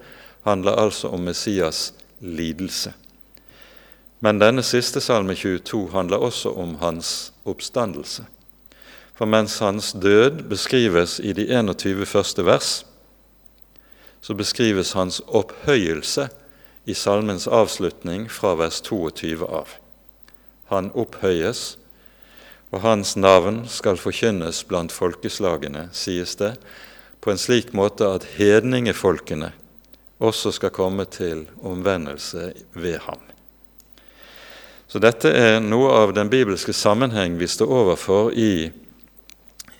handler 0.45 0.77
altså 0.77 1.09
om 1.09 1.25
Messias 1.25 1.93
lidelse. 2.19 2.93
Men 4.21 4.41
denne 4.43 4.63
siste 4.67 5.01
salme 5.01 5.35
22 5.35 5.89
handler 5.95 6.19
også 6.19 6.53
om 6.59 6.75
hans 6.83 7.33
oppstandelse. 7.47 8.27
For 9.15 9.27
mens 9.27 9.59
hans 9.59 9.93
død 9.93 10.45
beskrives 10.51 11.19
i 11.21 11.33
de 11.33 11.49
21 11.49 12.07
første 12.07 12.45
vers, 12.47 12.85
så 14.21 14.35
beskrives 14.35 14.93
hans 14.93 15.21
opphøyelse 15.27 16.29
i 16.89 16.95
salmens 16.95 17.47
avslutning 17.49 18.27
fra 18.33 18.55
vers 18.59 18.81
22 18.85 19.45
av. 19.45 19.77
Han 20.73 20.91
opphøyes, 20.97 21.77
og 22.73 22.83
hans 22.85 23.15
navn 23.17 23.63
skal 23.71 24.01
forkynnes 24.01 24.63
blant 24.69 24.93
folkeslagene, 24.93 25.89
sies 25.93 26.37
det, 26.41 26.55
på 27.21 27.33
en 27.33 27.41
slik 27.41 27.73
måte 27.77 28.09
at 28.19 28.27
hedningefolkene 28.37 29.53
også 30.19 30.53
skal 30.55 30.75
komme 30.75 31.07
til 31.09 31.47
omvendelse 31.65 32.53
ved 32.75 32.99
ham. 33.07 33.23
Så 34.89 35.01
dette 35.01 35.31
er 35.37 35.59
noe 35.61 35.93
av 35.93 36.15
den 36.17 36.31
bibelske 36.33 36.73
sammenheng 36.73 37.37
vi 37.41 37.49
står 37.49 37.73
overfor 37.83 38.33
i 38.33 38.71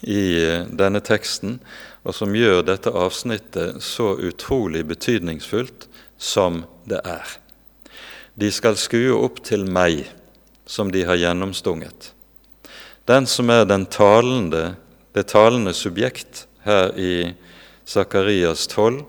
i 0.07 0.23
denne 0.71 1.01
teksten, 1.03 1.57
og 2.07 2.15
som 2.15 2.35
gjør 2.37 2.63
dette 2.67 2.93
avsnittet 2.95 3.83
så 3.85 4.15
utrolig 4.17 4.85
betydningsfullt 4.89 5.89
som 6.19 6.63
det 6.89 7.01
er. 7.05 7.39
De 8.39 8.51
skal 8.55 8.79
skue 8.79 9.17
opp 9.17 9.43
til 9.47 9.67
meg, 9.67 10.05
som 10.69 10.93
de 10.95 11.03
har 11.09 11.19
gjennomstunget. 11.19 12.13
Den 13.09 13.27
som 13.27 13.51
er 13.51 13.65
den 13.65 13.87
talende, 13.89 14.77
det 15.17 15.31
talende 15.33 15.73
subjekt 15.75 16.45
her 16.67 16.93
i 16.95 17.33
Sakarias 17.89 18.67
12, 18.69 19.01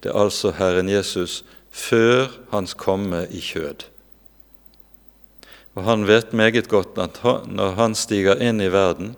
det 0.00 0.12
er 0.12 0.20
altså 0.20 0.52
Herren 0.54 0.88
Jesus 0.88 1.42
før 1.74 2.30
Hans 2.52 2.74
komme 2.78 3.24
i 3.34 3.42
kjød. 3.42 3.84
Og 5.74 5.84
Han 5.84 6.06
vet 6.06 6.32
meget 6.32 6.68
godt 6.68 6.98
at 6.98 7.20
når 7.46 7.74
Han 7.74 7.94
stiger 7.94 8.40
inn 8.42 8.60
i 8.60 8.70
verden, 8.72 9.16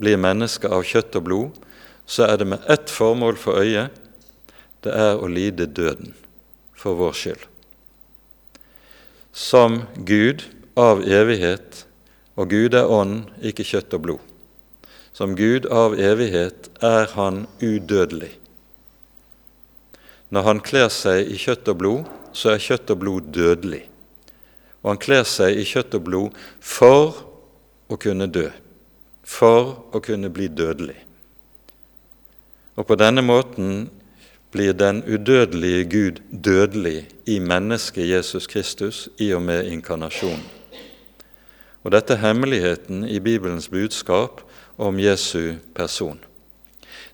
blir 0.00 0.16
menneske 0.20 0.68
av 0.68 0.84
kjøtt 0.84 1.16
og 1.16 1.24
blod, 1.28 1.62
så 2.06 2.26
er 2.26 2.38
det 2.40 2.46
med 2.48 2.64
ett 2.70 2.90
formål 2.90 3.38
for 3.40 3.58
øye 3.62 3.88
det 4.84 4.94
er 4.94 5.18
å 5.18 5.26
lide 5.26 5.66
døden 5.66 6.14
for 6.76 6.94
vår 6.98 7.14
skyld. 7.18 7.42
Som 9.32 9.82
Gud 10.06 10.44
av 10.78 11.02
evighet, 11.02 11.82
og 12.36 12.52
Gud 12.52 12.76
er 12.76 12.90
ånd, 12.92 13.26
ikke 13.42 13.66
kjøtt 13.66 13.96
og 13.96 14.04
blod. 14.04 14.32
Som 15.16 15.34
Gud 15.36 15.66
av 15.72 15.96
evighet 15.98 16.68
er 16.84 17.10
han 17.16 17.46
udødelig. 17.60 18.34
Når 20.30 20.46
han 20.46 20.60
kler 20.60 20.92
seg 20.92 21.32
i 21.32 21.38
kjøtt 21.40 21.68
og 21.72 21.80
blod, 21.80 22.12
så 22.36 22.52
er 22.54 22.62
kjøtt 22.62 22.92
og 22.92 23.00
blod 23.02 23.32
dødelig. 23.34 23.82
Og 24.84 24.92
han 24.92 25.02
kler 25.02 25.26
seg 25.26 25.58
i 25.58 25.66
kjøtt 25.66 25.96
og 25.98 26.06
blod 26.06 26.46
for 26.60 27.24
å 27.90 27.98
kunne 27.98 28.28
dø 28.30 28.48
for 29.26 29.74
å 29.90 30.00
kunne 30.00 30.30
bli 30.30 30.46
dødelig. 30.48 31.00
Og 32.76 32.86
på 32.86 32.96
denne 33.00 33.22
måten 33.24 33.88
blir 34.52 34.72
den 34.72 35.02
udødelige 35.04 35.84
Gud 35.84 36.20
dødelig 36.44 37.08
i 37.26 37.38
mennesket 37.38 38.08
Jesus 38.08 38.46
Kristus 38.46 39.08
i 39.18 39.32
og 39.32 39.42
med 39.42 39.64
inkarnasjonen. 39.64 40.44
Og 41.84 41.92
Dette 41.92 42.16
er 42.16 42.22
hemmeligheten 42.24 43.04
i 43.08 43.20
Bibelens 43.20 43.68
budskap 43.68 44.40
om 44.78 44.98
Jesu 45.00 45.54
person. 45.74 46.18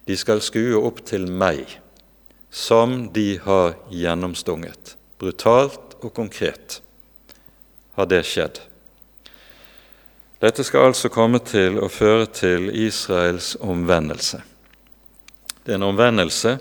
De 0.08 0.16
skal 0.16 0.40
skue 0.40 0.78
opp 0.80 1.02
til 1.06 1.28
meg, 1.28 1.78
som 2.50 3.10
de 3.14 3.38
har 3.44 3.74
gjennomstunget. 3.90 4.96
Brutalt 5.18 5.98
og 6.00 6.14
konkret 6.14 6.80
har 7.94 8.08
det 8.08 8.24
skjedd. 8.26 8.62
Dette 10.42 10.64
skal 10.64 10.88
altså 10.90 11.12
komme 11.12 11.38
til 11.38 11.78
å 11.78 11.90
føre 11.92 12.26
til 12.26 12.70
Israels 12.74 13.54
omvendelse. 13.60 14.40
Det 15.62 15.72
er 15.72 15.78
en 15.78 15.90
omvendelse 15.92 16.56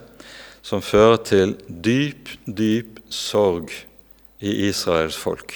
som 0.62 0.82
fører 0.86 1.18
til 1.26 1.56
dyp, 1.66 2.30
dyp 2.46 3.00
sorg 3.10 3.74
i 4.42 4.54
Israels 4.68 5.18
folk. 5.18 5.56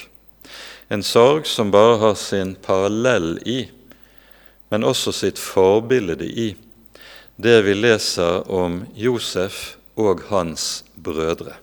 En 0.90 1.02
sorg 1.02 1.46
som 1.46 1.70
bare 1.70 1.98
har 2.02 2.16
sin 2.18 2.54
parallell 2.62 3.36
i, 3.46 3.60
men 4.70 4.86
også 4.86 5.14
sitt 5.14 5.38
forbilde 5.38 6.26
i, 6.26 6.48
det 7.36 7.60
vi 7.66 7.76
leser 7.76 8.50
om 8.50 8.80
Josef 8.98 9.76
og 9.94 10.26
hans 10.30 10.84
brødre. 10.94 11.54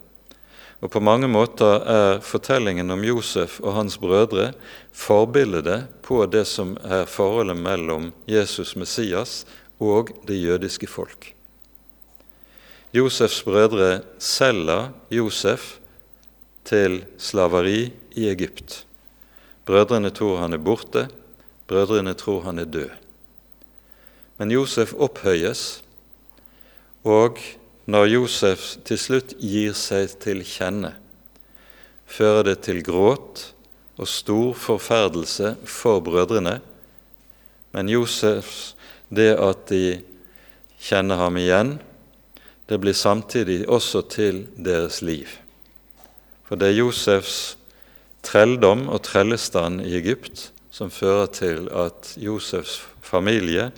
Og 0.84 0.92
På 0.92 1.00
mange 1.00 1.28
måter 1.28 1.84
er 1.88 2.20
fortellingen 2.20 2.92
om 2.92 3.04
Josef 3.04 3.60
og 3.64 3.74
hans 3.74 3.96
brødre 3.98 4.52
forbildet 4.92 5.88
på 6.04 6.26
det 6.28 6.44
som 6.48 6.76
er 6.84 7.06
forholdet 7.08 7.58
mellom 7.58 8.12
Jesus 8.28 8.76
Messias 8.76 9.46
og 9.80 10.12
det 10.28 10.42
jødiske 10.44 10.88
folk. 10.88 11.34
Josefs 12.94 13.42
brødre 13.42 14.04
selger 14.22 14.92
Josef 15.10 15.80
til 16.66 17.00
slaveri 17.18 17.90
i 18.14 18.28
Egypt. 18.30 18.84
Brødrene 19.66 20.12
tror 20.14 20.44
han 20.44 20.54
er 20.54 20.62
borte, 20.62 21.08
brødrene 21.68 22.14
tror 22.14 22.44
han 22.46 22.60
er 22.62 22.70
død. 22.70 22.92
Men 24.38 24.52
Josef 24.52 24.94
opphøyes, 24.94 25.82
og 27.04 27.40
når 27.86 28.06
Josef 28.12 28.76
til 28.86 29.00
slutt 29.02 29.34
gir 29.42 29.74
seg 29.74 30.14
til 30.22 30.44
kjenne, 30.46 30.94
fører 32.06 32.46
det 32.52 32.60
til 32.68 32.84
gråt 32.86 33.48
og 33.98 34.10
stor 34.10 34.54
forferdelse 34.54 35.56
for 35.66 36.04
brødrene. 36.06 36.60
Men 37.74 37.90
Josefs, 37.90 38.76
det 39.10 39.34
at 39.34 39.66
de 39.74 39.98
kjenner 40.84 41.18
ham 41.18 41.42
igjen, 41.42 41.74
det 42.74 42.80
blir 42.82 42.96
samtidig 42.98 43.68
også 43.70 44.02
til 44.10 44.48
deres 44.58 45.04
liv. 45.06 45.30
For 46.48 46.58
det 46.58 46.72
er 46.72 46.80
Josefs 46.80 47.36
trelldom 48.26 48.88
og 48.90 49.04
trellestand 49.06 49.84
i 49.86 49.94
Egypt 50.00 50.48
som 50.74 50.90
fører 50.90 51.30
til 51.30 51.68
at 51.70 52.16
Josefs 52.18 52.80
familie 53.06 53.70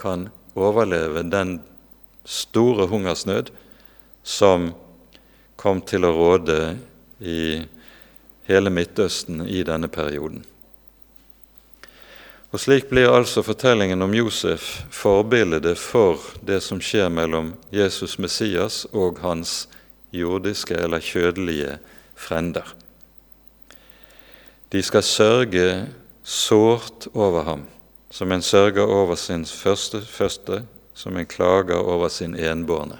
kan 0.00 0.28
overleve 0.58 1.22
den 1.30 1.60
store 2.26 2.88
hungersnød 2.90 3.52
som 4.26 4.72
kom 5.60 5.84
til 5.86 6.08
å 6.08 6.14
råde 6.16 6.60
i 7.22 7.60
hele 8.50 8.72
Midtøsten 8.74 9.44
i 9.46 9.62
denne 9.62 9.86
perioden. 9.92 10.42
Og 12.50 12.58
Slik 12.58 12.88
blir 12.90 13.12
altså 13.14 13.44
fortellingen 13.46 14.02
om 14.02 14.14
Josef 14.14 14.80
forbildet 14.90 15.78
for 15.78 16.18
det 16.42 16.58
som 16.66 16.80
skjer 16.82 17.06
mellom 17.14 17.52
Jesus 17.70 18.16
Messias 18.18 18.82
og 18.90 19.20
hans 19.22 19.68
jordiske 20.10 20.74
eller 20.74 20.98
kjødelige 20.98 21.76
frender. 22.18 22.66
De 24.70 24.82
skal 24.82 25.06
sørge 25.06 25.66
sårt 26.26 27.06
over 27.14 27.46
ham, 27.46 27.62
som 28.10 28.32
en 28.32 28.42
sørger 28.42 28.86
over 28.86 29.14
sin 29.14 29.46
første, 29.46 30.02
første 30.02 30.64
som 30.94 31.16
en 31.16 31.26
klager 31.26 31.78
over 31.78 32.10
sin 32.10 32.34
enbårne. 32.34 32.98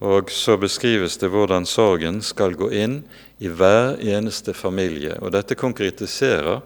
Og 0.00 0.30
så 0.32 0.56
beskrives 0.56 1.18
det 1.20 1.28
hvordan 1.28 1.66
sorgen 1.68 2.22
skal 2.24 2.54
gå 2.56 2.70
inn 2.72 3.02
i 3.42 3.50
hver 3.52 3.98
eneste 4.00 4.54
familie. 4.56 5.18
Og 5.20 5.34
dette 5.34 5.58
konkretiserer 5.58 6.62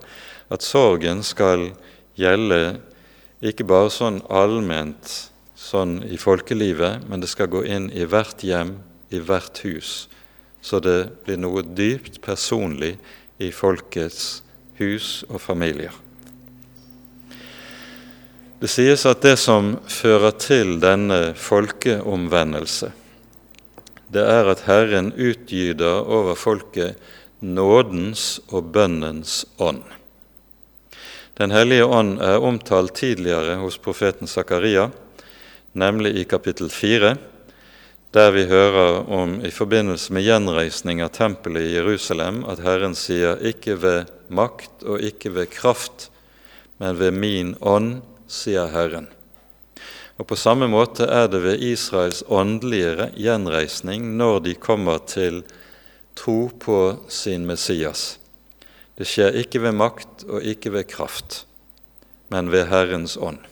at 0.55 0.65
sorgen 0.65 1.23
skal 1.27 1.73
gjelde 2.19 2.79
ikke 3.45 3.67
bare 3.69 3.91
sånn 3.93 4.23
allment 4.33 5.11
sånn 5.59 5.99
i 6.07 6.19
folkelivet, 6.21 7.05
men 7.09 7.23
det 7.23 7.31
skal 7.33 7.51
gå 7.53 7.65
inn 7.67 7.91
i 7.93 8.07
hvert 8.09 8.45
hjem, 8.45 8.77
i 9.15 9.21
hvert 9.21 9.61
hus, 9.65 10.07
så 10.65 10.81
det 10.83 10.99
blir 11.27 11.41
noe 11.41 11.65
dypt 11.65 12.21
personlig 12.25 12.95
i 13.43 13.51
folkets 13.53 14.43
hus 14.79 15.23
og 15.29 15.41
familier. 15.43 15.93
Det 18.61 18.71
sies 18.71 19.03
at 19.05 19.21
det 19.25 19.37
som 19.37 19.75
fører 19.91 20.33
til 20.41 20.79
denne 20.81 21.35
folkeomvendelse, 21.37 22.93
det 24.15 24.23
er 24.31 24.49
at 24.49 24.63
Herren 24.69 25.11
utgyder 25.13 26.07
over 26.07 26.39
folket 26.39 26.97
nådens 27.45 28.39
og 28.55 28.71
bønnens 28.73 29.43
ånd. 29.59 29.83
Den 31.35 31.51
hellige 31.51 31.85
ånd 31.85 32.21
er 32.23 32.39
omtalt 32.39 32.95
tidligere 32.95 33.57
hos 33.59 33.79
profeten 33.83 34.29
Zakaria, 34.31 34.91
nemlig 35.73 36.13
i 36.21 36.25
kapittel 36.25 36.71
4, 36.71 37.17
der 38.15 38.31
vi 38.31 38.45
hører 38.47 39.01
om 39.11 39.41
i 39.43 39.51
forbindelse 39.51 40.15
med 40.15 40.23
gjenreisning 40.23 41.03
av 41.03 41.11
tempelet 41.17 41.67
i 41.67 41.75
Jerusalem 41.75 42.45
at 42.47 42.63
Herren 42.63 42.95
sier 42.95 43.43
'ikke 43.43 43.75
ved 43.83 44.13
makt 44.31 44.87
og 44.87 45.03
ikke 45.03 45.35
ved 45.35 45.51
kraft, 45.51 46.11
men 46.79 46.99
ved 46.99 47.11
min 47.11 47.55
ånd', 47.59 48.03
sier 48.29 48.71
Herren. 48.71 49.09
Og 50.19 50.27
På 50.27 50.37
samme 50.37 50.69
måte 50.71 51.03
er 51.05 51.27
det 51.27 51.43
ved 51.43 51.59
Israels 51.59 52.23
åndelige 52.29 53.11
gjenreisning 53.17 54.17
når 54.17 54.39
de 54.41 54.55
kommer 54.55 54.99
til 54.99 55.43
tro 56.15 56.51
på 56.61 56.99
sin 57.09 57.47
Messias. 57.47 58.19
Det 58.99 59.07
skjer 59.09 59.35
ikke 59.41 59.63
ved 59.65 59.75
makt 59.75 60.25
og 60.29 60.43
ikke 60.43 60.73
ved 60.73 60.87
kraft, 60.91 61.45
men 62.31 62.53
ved 62.53 62.69
Herrens 62.71 63.17
ånd. 63.17 63.43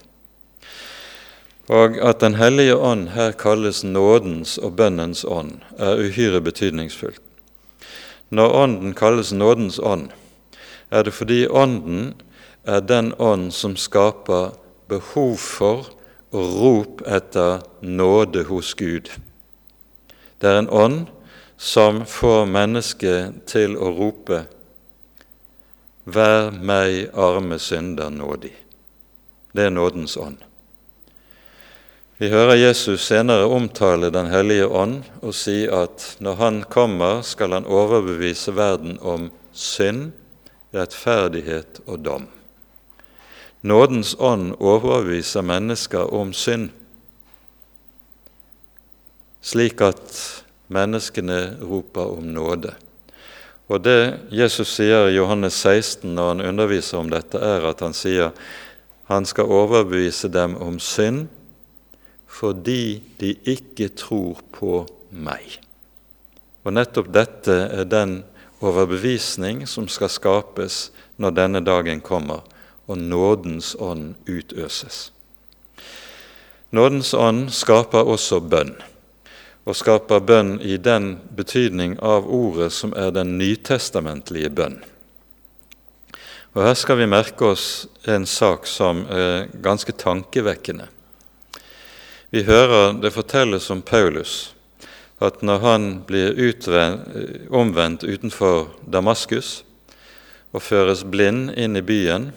Og 1.71 1.97
at 2.03 2.19
Den 2.19 2.35
hellige 2.35 2.75
ånd 2.75 3.09
her 3.09 3.31
kalles 3.31 3.83
nådens 3.83 4.57
og 4.57 4.75
bønnens 4.75 5.25
ånd, 5.25 5.61
er 5.77 5.99
uhyre 5.99 6.41
betydningsfullt. 6.41 7.21
Når 8.29 8.53
Ånden 8.63 8.93
kalles 8.93 9.31
nådens 9.33 9.79
ånd, 9.79 10.09
er 10.91 11.03
det 11.03 11.13
fordi 11.13 11.47
Ånden 11.47 12.13
er 12.63 12.79
den 12.79 13.13
ånd 13.19 13.51
som 13.51 13.75
skaper 13.75 14.55
behov 14.87 15.37
for 15.37 15.89
og 16.33 16.55
rop 16.61 17.03
etter 17.07 17.61
nåde 17.81 18.43
hos 18.43 18.73
Gud. 18.73 19.11
Det 20.41 20.49
er 20.49 20.59
en 20.59 20.69
ånd 20.69 21.05
som 21.57 22.03
får 22.09 22.45
mennesket 22.49 23.43
til 23.47 23.77
å 23.77 23.91
rope 23.93 24.43
Vær 26.05 26.51
meg, 26.51 27.13
arme 27.15 27.59
synder, 27.59 28.09
nådig. 28.11 28.51
Det 29.55 29.63
er 29.63 29.71
nådens 29.71 30.17
ånd. 30.17 30.37
Vi 32.17 32.29
hører 32.29 32.55
Jesus 32.55 33.05
senere 33.07 33.47
omtale 33.47 34.09
Den 34.11 34.27
hellige 34.31 34.67
ånd 34.67 35.01
og 35.21 35.33
si 35.35 35.63
at 35.67 36.15
når 36.19 36.35
Han 36.35 36.61
kommer, 36.69 37.21
skal 37.21 37.51
Han 37.51 37.65
overbevise 37.65 38.55
verden 38.55 38.99
om 39.01 39.31
synd, 39.53 40.11
rettferdighet 40.73 41.81
og 41.87 42.05
dom. 42.05 42.27
Nådens 43.61 44.15
ånd 44.19 44.55
overbeviser 44.59 45.41
mennesker 45.41 46.13
om 46.13 46.33
synd, 46.33 46.69
slik 49.41 49.81
at 49.81 50.43
menneskene 50.67 51.57
roper 51.61 52.17
om 52.17 52.23
nåde. 52.23 52.73
Og 53.73 53.81
Det 53.81 54.29
Jesus 54.29 54.75
sier 54.75 55.07
i 55.09 55.15
Johannes 55.15 55.55
16 55.57 56.11
når 56.13 56.27
han 56.29 56.45
underviser 56.51 56.99
om 56.99 57.07
dette, 57.09 57.39
er 57.41 57.65
at 57.65 57.79
han 57.81 57.95
sier 57.97 58.29
han 59.09 59.25
skal 59.25 59.49
overbevise 59.49 60.29
dem 60.29 60.53
om 60.61 60.77
synd 60.79 61.25
fordi 62.33 63.01
de 63.21 63.35
ikke 63.49 63.91
tror 63.97 64.39
på 64.53 64.83
meg. 65.09 65.59
Og 66.65 66.73
nettopp 66.73 67.09
dette 67.13 67.57
er 67.73 67.89
den 67.89 68.21
overbevisning 68.63 69.65
som 69.69 69.89
skal 69.91 70.09
skapes 70.09 70.87
når 71.21 71.35
denne 71.37 71.61
dagen 71.65 72.01
kommer 72.01 72.45
og 72.87 72.97
nådens 72.97 73.73
ånd 73.79 74.13
utøses. 74.29 75.11
Nådens 76.73 77.13
ånd 77.13 77.49
skaper 77.53 78.05
også 78.09 78.41
bønn, 78.41 78.73
og 79.63 79.77
skaper 79.79 80.23
bønn 80.23 80.57
i 80.61 80.77
den 80.77 81.17
betydning 81.35 81.95
av 82.03 82.27
ordet 82.27 82.71
som 82.75 82.93
er 82.99 83.13
den 83.15 83.37
nytestamentlige 83.39 84.51
bønn. 84.51 84.81
Og 86.53 86.61
Her 86.67 86.75
skal 86.77 86.99
vi 86.99 87.09
merke 87.09 87.53
oss 87.53 87.87
en 88.05 88.27
sak 88.29 88.67
som 88.69 89.05
er 89.09 89.47
ganske 89.63 89.95
tankevekkende. 89.97 90.85
Vi 92.29 92.43
hører 92.43 92.93
det 93.01 93.13
fortelles 93.13 93.69
om 93.73 93.81
Paulus 93.81 94.53
at 95.23 95.41
når 95.45 95.59
han 95.63 95.83
blir 96.07 96.35
omvendt 97.53 98.03
utenfor 98.03 98.73
Damaskus 98.91 99.63
og 100.53 100.61
føres 100.61 101.03
blind 101.07 101.53
inn 101.57 101.77
i 101.79 101.85
byen, 101.85 102.31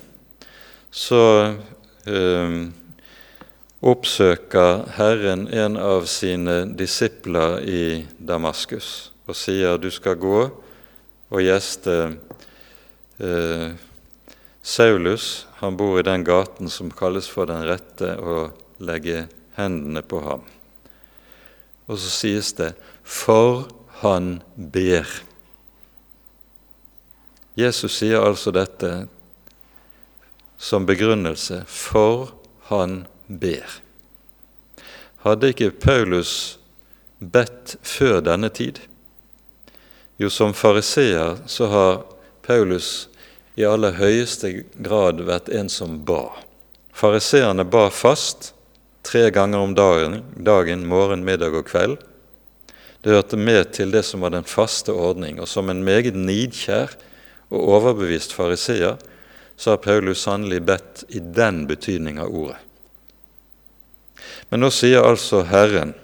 så 0.92 1.22
eh, 2.06 2.58
oppsøker 3.84 4.86
Herren 4.96 5.46
en 5.52 5.76
av 5.76 6.06
sine 6.08 6.64
disipler 6.78 7.60
i 7.68 7.82
Damaskus 8.18 9.10
og 9.26 9.36
sier 9.36 9.76
du 9.80 9.90
skal 9.92 10.18
gå 10.20 10.38
og 10.46 11.42
gjeste 11.42 11.94
eh, 13.18 13.74
Saulus. 14.62 15.46
Han 15.60 15.76
bor 15.78 15.98
i 15.98 16.06
den 16.06 16.24
gaten 16.26 16.70
som 16.70 16.92
kalles 16.94 17.28
for 17.30 17.50
Den 17.50 17.66
rette, 17.66 18.16
og 18.18 18.54
legge 18.82 19.26
hendene 19.56 20.02
på 20.02 20.20
ham. 20.22 20.44
Og 21.86 21.98
så 21.98 22.10
sies 22.10 22.52
det 22.52 22.74
'for 23.02 23.68
han 24.02 24.42
ber'. 24.56 25.22
Jesus 27.56 27.98
sier 27.98 28.20
altså 28.20 28.50
dette 28.50 29.08
som 30.58 30.86
begrunnelse 30.86 31.64
for 31.66 32.34
han 32.68 33.06
ber. 33.06 33.15
Hadde 35.24 35.50
ikke 35.50 35.70
Paulus 35.70 36.58
bedt 37.18 37.76
før 37.82 38.20
denne 38.22 38.50
tid? 38.54 38.78
Jo, 40.16 40.30
som 40.30 40.54
fariseer 40.56 41.40
så 41.50 41.68
har 41.72 42.02
Paulus 42.46 43.08
i 43.56 43.64
aller 43.66 43.96
høyeste 43.98 44.52
grad 44.84 45.20
vært 45.26 45.48
en 45.52 45.68
som 45.72 45.98
ba. 46.08 46.28
Fariseerne 46.96 47.66
ba 47.68 47.88
fast 47.92 48.52
tre 49.06 49.28
ganger 49.30 49.64
om 49.64 49.74
dagen, 49.76 50.20
dagen, 50.36 50.86
morgen, 50.88 51.24
middag 51.24 51.56
og 51.56 51.66
kveld. 51.68 51.98
Det 53.02 53.12
hørte 53.14 53.38
med 53.38 53.72
til 53.76 53.92
det 53.94 54.02
som 54.06 54.24
var 54.24 54.32
den 54.34 54.46
faste 54.48 54.92
ordning, 54.92 55.40
og 55.40 55.48
som 55.48 55.70
en 55.70 55.84
meget 55.84 56.16
nidkjær 56.16 56.96
og 57.50 57.68
overbevist 57.76 58.34
fariseer 58.34 58.96
så 59.56 59.72
har 59.72 59.84
Paulus 59.84 60.24
sannelig 60.26 60.62
bedt 60.68 61.04
i 61.08 61.20
den 61.20 61.64
betydning 61.68 62.18
av 62.20 62.32
ordet. 62.34 62.65
Men 64.50 64.62
nå 64.62 64.70
sier 64.70 65.04
altså 65.06 65.42
Herren, 65.48 65.94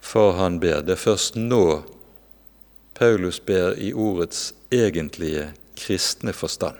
for 0.00 0.36
han 0.38 0.60
ber. 0.62 0.82
Det 0.86 0.94
er 0.94 1.02
først 1.02 1.38
nå 1.40 1.82
Paulus 2.96 3.40
ber 3.44 3.74
i 3.76 3.92
ordets 3.92 4.52
egentlige 4.72 5.50
kristne 5.76 6.32
forstand. 6.32 6.76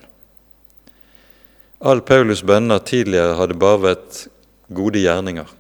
All 1.81 2.01
Paulus' 2.01 2.45
bønner 2.47 2.81
tidligere 2.81 3.37
hadde 3.37 3.59
bare 3.61 3.83
vært 3.83 4.23
gode 4.73 5.03
gjerninger. 5.03 5.51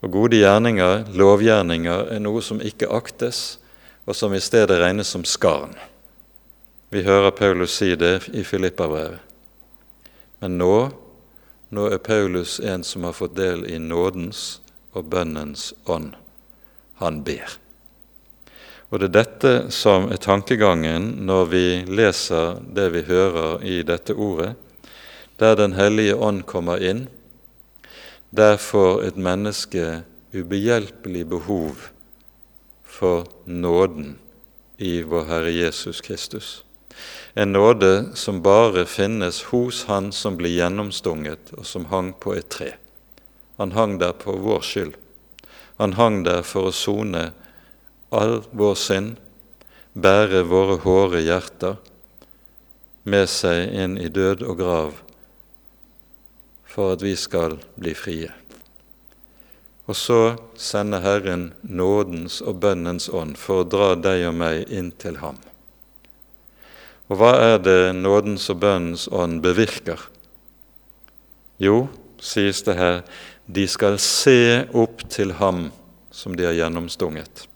Og 0.00 0.12
gode 0.14 0.38
gjerninger, 0.38 1.08
lovgjerninger, 1.18 2.12
er 2.14 2.22
noe 2.22 2.42
som 2.44 2.62
ikke 2.62 2.88
aktes, 2.94 3.58
og 4.06 4.16
som 4.16 4.32
i 4.34 4.40
stedet 4.40 4.78
regnes 4.80 5.10
som 5.10 5.26
skarn. 5.26 5.74
Vi 6.90 7.02
hører 7.06 7.34
Paulus 7.36 7.74
si 7.78 7.92
det 7.98 8.30
i 8.34 8.42
Filippabrevet. 8.46 9.18
Men 10.40 10.56
nå, 10.58 10.74
nå 11.70 11.86
er 11.94 12.02
Paulus 12.02 12.58
en 12.60 12.84
som 12.84 13.06
har 13.06 13.14
fått 13.14 13.36
del 13.38 13.64
i 13.70 13.78
nådens 13.78 14.60
og 14.92 15.06
bønnens 15.10 15.70
ånd. 15.86 16.16
Han 16.98 17.22
ber. 17.24 17.58
Og 18.90 18.98
det 18.98 19.10
er 19.10 19.14
dette 19.14 19.52
som 19.70 20.08
er 20.10 20.18
tankegangen 20.18 21.12
når 21.26 21.44
vi 21.52 21.66
leser 21.86 22.58
det 22.74 22.88
vi 22.96 23.04
hører 23.06 23.62
i 23.62 23.82
dette 23.86 24.14
ordet. 24.14 24.56
Der 25.38 25.54
Den 25.56 25.72
hellige 25.72 26.16
ånd 26.16 26.42
kommer 26.46 26.82
inn, 26.82 27.08
der 28.30 28.56
får 28.56 29.02
et 29.02 29.16
menneske 29.16 30.02
ubehjelpelig 30.34 31.28
behov 31.28 31.90
for 32.84 33.24
nåden 33.46 34.18
i 34.78 35.02
vår 35.02 35.24
Herre 35.24 35.52
Jesus 35.54 36.00
Kristus. 36.00 36.64
En 37.34 37.52
nåde 37.52 38.16
som 38.16 38.42
bare 38.42 38.86
finnes 38.86 39.42
hos 39.42 39.84
Han 39.84 40.12
som 40.12 40.36
blir 40.36 40.56
gjennomstunget, 40.56 41.52
og 41.56 41.66
som 41.66 41.84
hang 41.92 42.12
på 42.12 42.34
et 42.34 42.48
tre. 42.48 42.72
Han 43.56 43.72
hang 43.72 43.98
der 43.98 44.12
på 44.12 44.32
vår 44.32 44.60
skyld. 44.60 44.96
Han 45.78 45.92
hang 45.92 46.24
der 46.24 46.42
for 46.42 46.70
å 46.70 46.74
sone 46.74 47.30
all 48.10 48.40
vår 48.50 48.74
synd, 48.74 49.14
bære 49.94 50.42
våre 50.48 50.80
hårde 50.82 51.22
hjerter 51.22 51.78
med 53.04 53.28
seg 53.30 53.70
inn 53.74 53.96
i 53.98 54.10
død 54.10 54.42
og 54.46 54.58
grav 54.58 54.98
for 56.70 56.94
at 56.94 57.02
vi 57.02 57.16
skal 57.18 57.58
bli 57.74 57.94
frie. 57.98 58.30
Og 59.90 59.96
så 59.98 60.20
sender 60.54 61.02
Herren 61.02 61.50
nådens 61.62 62.38
og 62.46 62.60
bønnens 62.62 63.08
ånd 63.10 63.38
for 63.38 63.64
å 63.64 63.70
dra 63.76 63.94
deg 63.98 64.28
og 64.28 64.36
meg 64.38 64.70
inn 64.70 64.92
til 65.02 65.18
ham. 65.24 65.40
Og 67.10 67.18
hva 67.18 67.34
er 67.42 67.58
det 67.58 67.96
nådens 67.98 68.46
og 68.52 68.60
bønnens 68.62 69.08
ånd 69.10 69.40
bevirker? 69.42 69.98
Jo, 71.58 71.88
sies 72.22 72.62
det 72.62 72.76
her, 72.78 73.02
de 73.50 73.66
skal 73.68 73.98
se 73.98 74.66
opp 74.78 75.02
til 75.10 75.34
ham 75.40 75.68
som 76.14 76.36
de 76.38 76.46
har 76.46 76.54
gjennomstunget. 76.54 77.46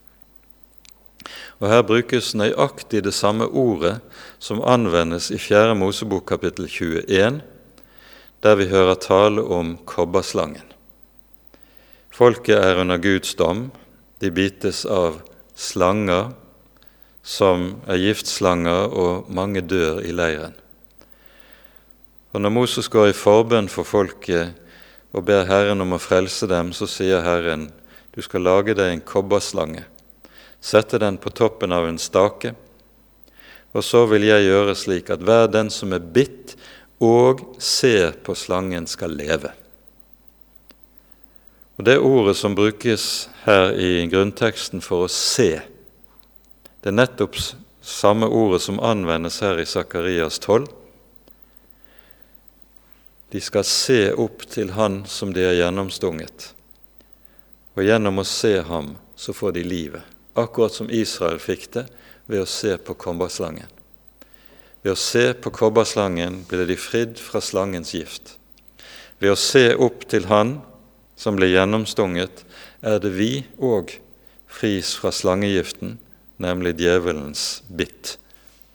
Og 1.63 1.71
Her 1.71 1.85
brukes 1.87 2.35
nøyaktig 2.35 3.05
det 3.07 3.15
samme 3.15 3.47
ordet 3.47 4.01
som 4.43 4.63
anvendes 4.67 5.31
i 5.31 5.39
4. 5.39 5.77
Mosebok 5.79 6.27
kapittel 6.29 6.67
21, 6.69 7.41
der 8.43 8.59
vi 8.59 8.67
hører 8.69 8.99
tale 9.01 9.41
om 9.41 9.77
kobberslangen. 9.87 10.67
Folket 12.11 12.59
er 12.59 12.83
under 12.83 12.99
Guds 12.99 13.33
dom. 13.39 13.71
De 14.21 14.31
bites 14.31 14.85
av 14.85 15.23
slanger 15.55 16.35
som 17.25 17.81
er 17.89 18.03
giftslanger, 18.03 18.93
og 18.93 19.31
mange 19.33 19.65
dør 19.65 20.03
i 20.05 20.13
leiren. 20.13 20.55
Og 22.35 22.41
Når 22.41 22.51
Moses 22.51 22.89
går 22.89 23.09
i 23.13 23.17
forbønn 23.17 23.71
for 23.71 23.87
folket 23.87 24.53
og 25.15 25.25
ber 25.25 25.47
Herren 25.47 25.81
om 25.81 25.95
å 25.95 26.03
frelse 26.03 26.47
dem, 26.51 26.73
så 26.75 26.87
sier 26.91 27.23
Herren, 27.23 27.71
du 28.15 28.23
skal 28.23 28.43
lage 28.43 28.75
deg 28.75 28.93
en 28.93 29.05
kobberslange 29.07 29.87
sette 30.65 30.99
den 30.99 31.19
på 31.21 31.31
toppen 31.31 31.73
av 31.77 31.89
en 31.89 32.01
stake, 32.01 32.55
og 33.75 33.85
så 33.85 34.05
vil 34.09 34.25
jeg 34.25 34.47
gjøre 34.47 34.77
slik 34.79 35.11
at 35.13 35.25
hver 35.25 35.51
den 35.53 35.69
som 35.73 35.93
er 35.93 36.01
bitt 36.01 36.55
og 37.05 37.43
ser 37.61 38.15
på 38.25 38.37
slangen, 38.39 38.87
skal 38.89 39.13
leve. 39.13 39.51
Og 41.77 41.85
Det 41.85 41.99
ordet 41.99 42.37
som 42.39 42.55
brukes 42.55 43.29
her 43.45 43.75
i 43.75 44.07
grunnteksten 44.09 44.81
for 44.81 45.05
å 45.05 45.11
se, 45.11 45.59
det 46.85 46.91
er 46.93 46.99
nettopp 46.99 47.39
samme 47.81 48.29
ordet 48.29 48.61
som 48.61 48.77
anvendes 48.85 49.39
her 49.41 49.57
i 49.57 49.65
Sakarias 49.65 50.37
12. 50.39 50.67
De 53.33 53.41
skal 53.41 53.65
se 53.65 54.13
opp 54.13 54.45
til 54.53 54.75
Han 54.77 55.07
som 55.09 55.33
de 55.33 55.47
er 55.49 55.57
gjennomstunget, 55.63 56.51
og 57.73 57.89
gjennom 57.89 58.21
å 58.21 58.27
se 58.29 58.59
ham 58.69 58.99
så 59.17 59.33
får 59.33 59.57
de 59.57 59.65
livet 59.65 60.13
akkurat 60.37 60.77
som 60.77 60.93
Israel 60.93 61.41
fikk 61.41 61.71
det 61.73 61.87
ved 62.27 62.43
å 62.43 62.53
se 62.53 62.77
på 62.77 62.99
kobberslangen. 63.01 63.71
Ved 64.85 64.93
å 64.93 65.01
se 65.01 65.31
på 65.33 65.55
kobberslangen 65.55 66.43
ble 66.51 66.69
de 66.69 66.77
fridd 66.77 67.17
fra 67.17 67.41
slangens 67.41 67.95
gift. 67.97 68.37
Ved 69.25 69.33
å 69.33 69.41
se 69.41 69.71
opp 69.73 70.05
til 70.11 70.29
Han 70.29 70.59
som 71.17 71.39
ble 71.39 71.49
gjennomstunget, 71.49 72.45
er 72.85 73.01
det 73.01 73.15
vi 73.17 73.47
òg 73.57 73.97
fris 74.51 74.93
fra 74.99 75.15
slangegiften, 75.15 75.97
nemlig 76.45 76.77
djevelens 76.79 77.63
bitt, 77.69 78.19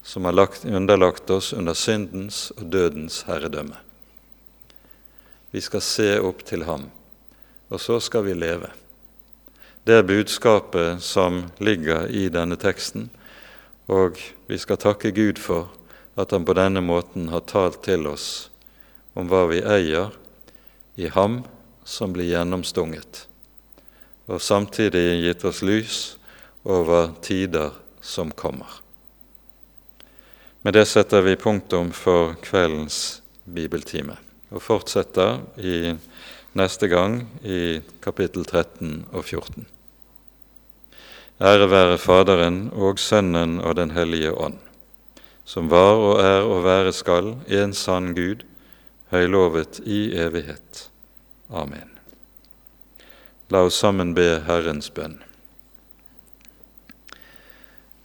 som 0.03 0.25
har 0.25 0.35
lagt, 0.35 0.65
underlagt 0.65 1.29
oss 1.29 1.53
under 1.53 1.77
syndens 1.77 2.49
og 2.57 2.67
dødens 2.73 3.23
herredømme. 3.29 3.77
Vi 5.53 5.61
skal 5.61 5.81
se 5.85 6.11
opp 6.19 6.45
til 6.45 6.65
ham, 6.65 6.89
og 7.69 7.81
så 7.81 8.01
skal 8.01 8.25
vi 8.25 8.37
leve 8.37 8.73
det 9.89 9.95
er 9.95 10.03
budskapet 10.03 11.01
som 11.01 11.45
ligger 11.57 12.11
i 12.13 12.27
denne 12.29 12.53
teksten, 12.61 13.07
og 13.89 14.19
vi 14.45 14.57
skal 14.61 14.77
takke 14.77 15.09
Gud 15.15 15.39
for 15.41 15.71
at 16.19 16.29
Han 16.35 16.45
på 16.45 16.53
denne 16.53 16.83
måten 16.85 17.31
har 17.33 17.47
talt 17.49 17.79
til 17.87 18.05
oss 18.05 18.51
om 19.17 19.25
hva 19.31 19.47
vi 19.49 19.63
eier 19.63 20.11
i 20.99 21.09
Ham 21.09 21.39
som 21.87 22.13
blir 22.13 22.29
gjennomstunget, 22.29 23.25
og 24.29 24.43
samtidig 24.45 25.23
gitt 25.23 25.47
oss 25.49 25.63
lys 25.65 25.97
over 26.63 27.11
tider 27.21 27.71
som 28.01 28.31
kommer. 28.31 28.67
Med 30.61 30.73
det 30.73 30.85
setter 30.85 31.21
vi 31.21 31.35
punktum 31.35 31.91
for 31.95 32.33
kveldens 32.43 33.21
bibeltime, 33.43 34.17
og 34.51 34.63
fortsetter 34.63 35.39
i 35.55 35.93
neste 36.57 36.89
gang 36.91 37.21
i 37.43 37.79
kapittel 38.03 38.43
13 38.45 39.05
og 39.13 39.23
14. 39.23 39.67
Ære 41.39 41.69
være 41.71 41.97
Faderen 41.97 42.65
og 42.75 42.99
Sønnen 42.99 43.59
og 43.63 43.77
Den 43.79 43.91
hellige 43.95 44.33
ånd, 44.35 44.57
som 45.45 45.71
var 45.71 45.95
og 45.95 46.19
er 46.19 46.43
og 46.43 46.65
være 46.65 46.91
skal, 46.93 47.37
en 47.47 47.73
sann 47.73 48.11
Gud, 48.15 48.43
høylovet 49.13 49.79
i 49.85 50.11
evighet. 50.19 50.89
Amen. 51.49 51.95
La 53.49 53.63
oss 53.65 53.79
sammen 53.79 54.13
be 54.13 54.43
Herrens 54.45 54.91
bønn. 54.93 55.21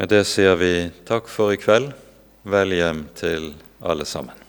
Med 0.00 0.08
det 0.08 0.22
sier 0.24 0.54
vi 0.56 0.88
takk 1.04 1.26
for 1.28 1.52
i 1.52 1.58
kveld. 1.60 1.90
Vel 2.48 2.72
hjem 2.72 3.02
til 3.20 3.50
alle 3.84 4.06
sammen. 4.08 4.39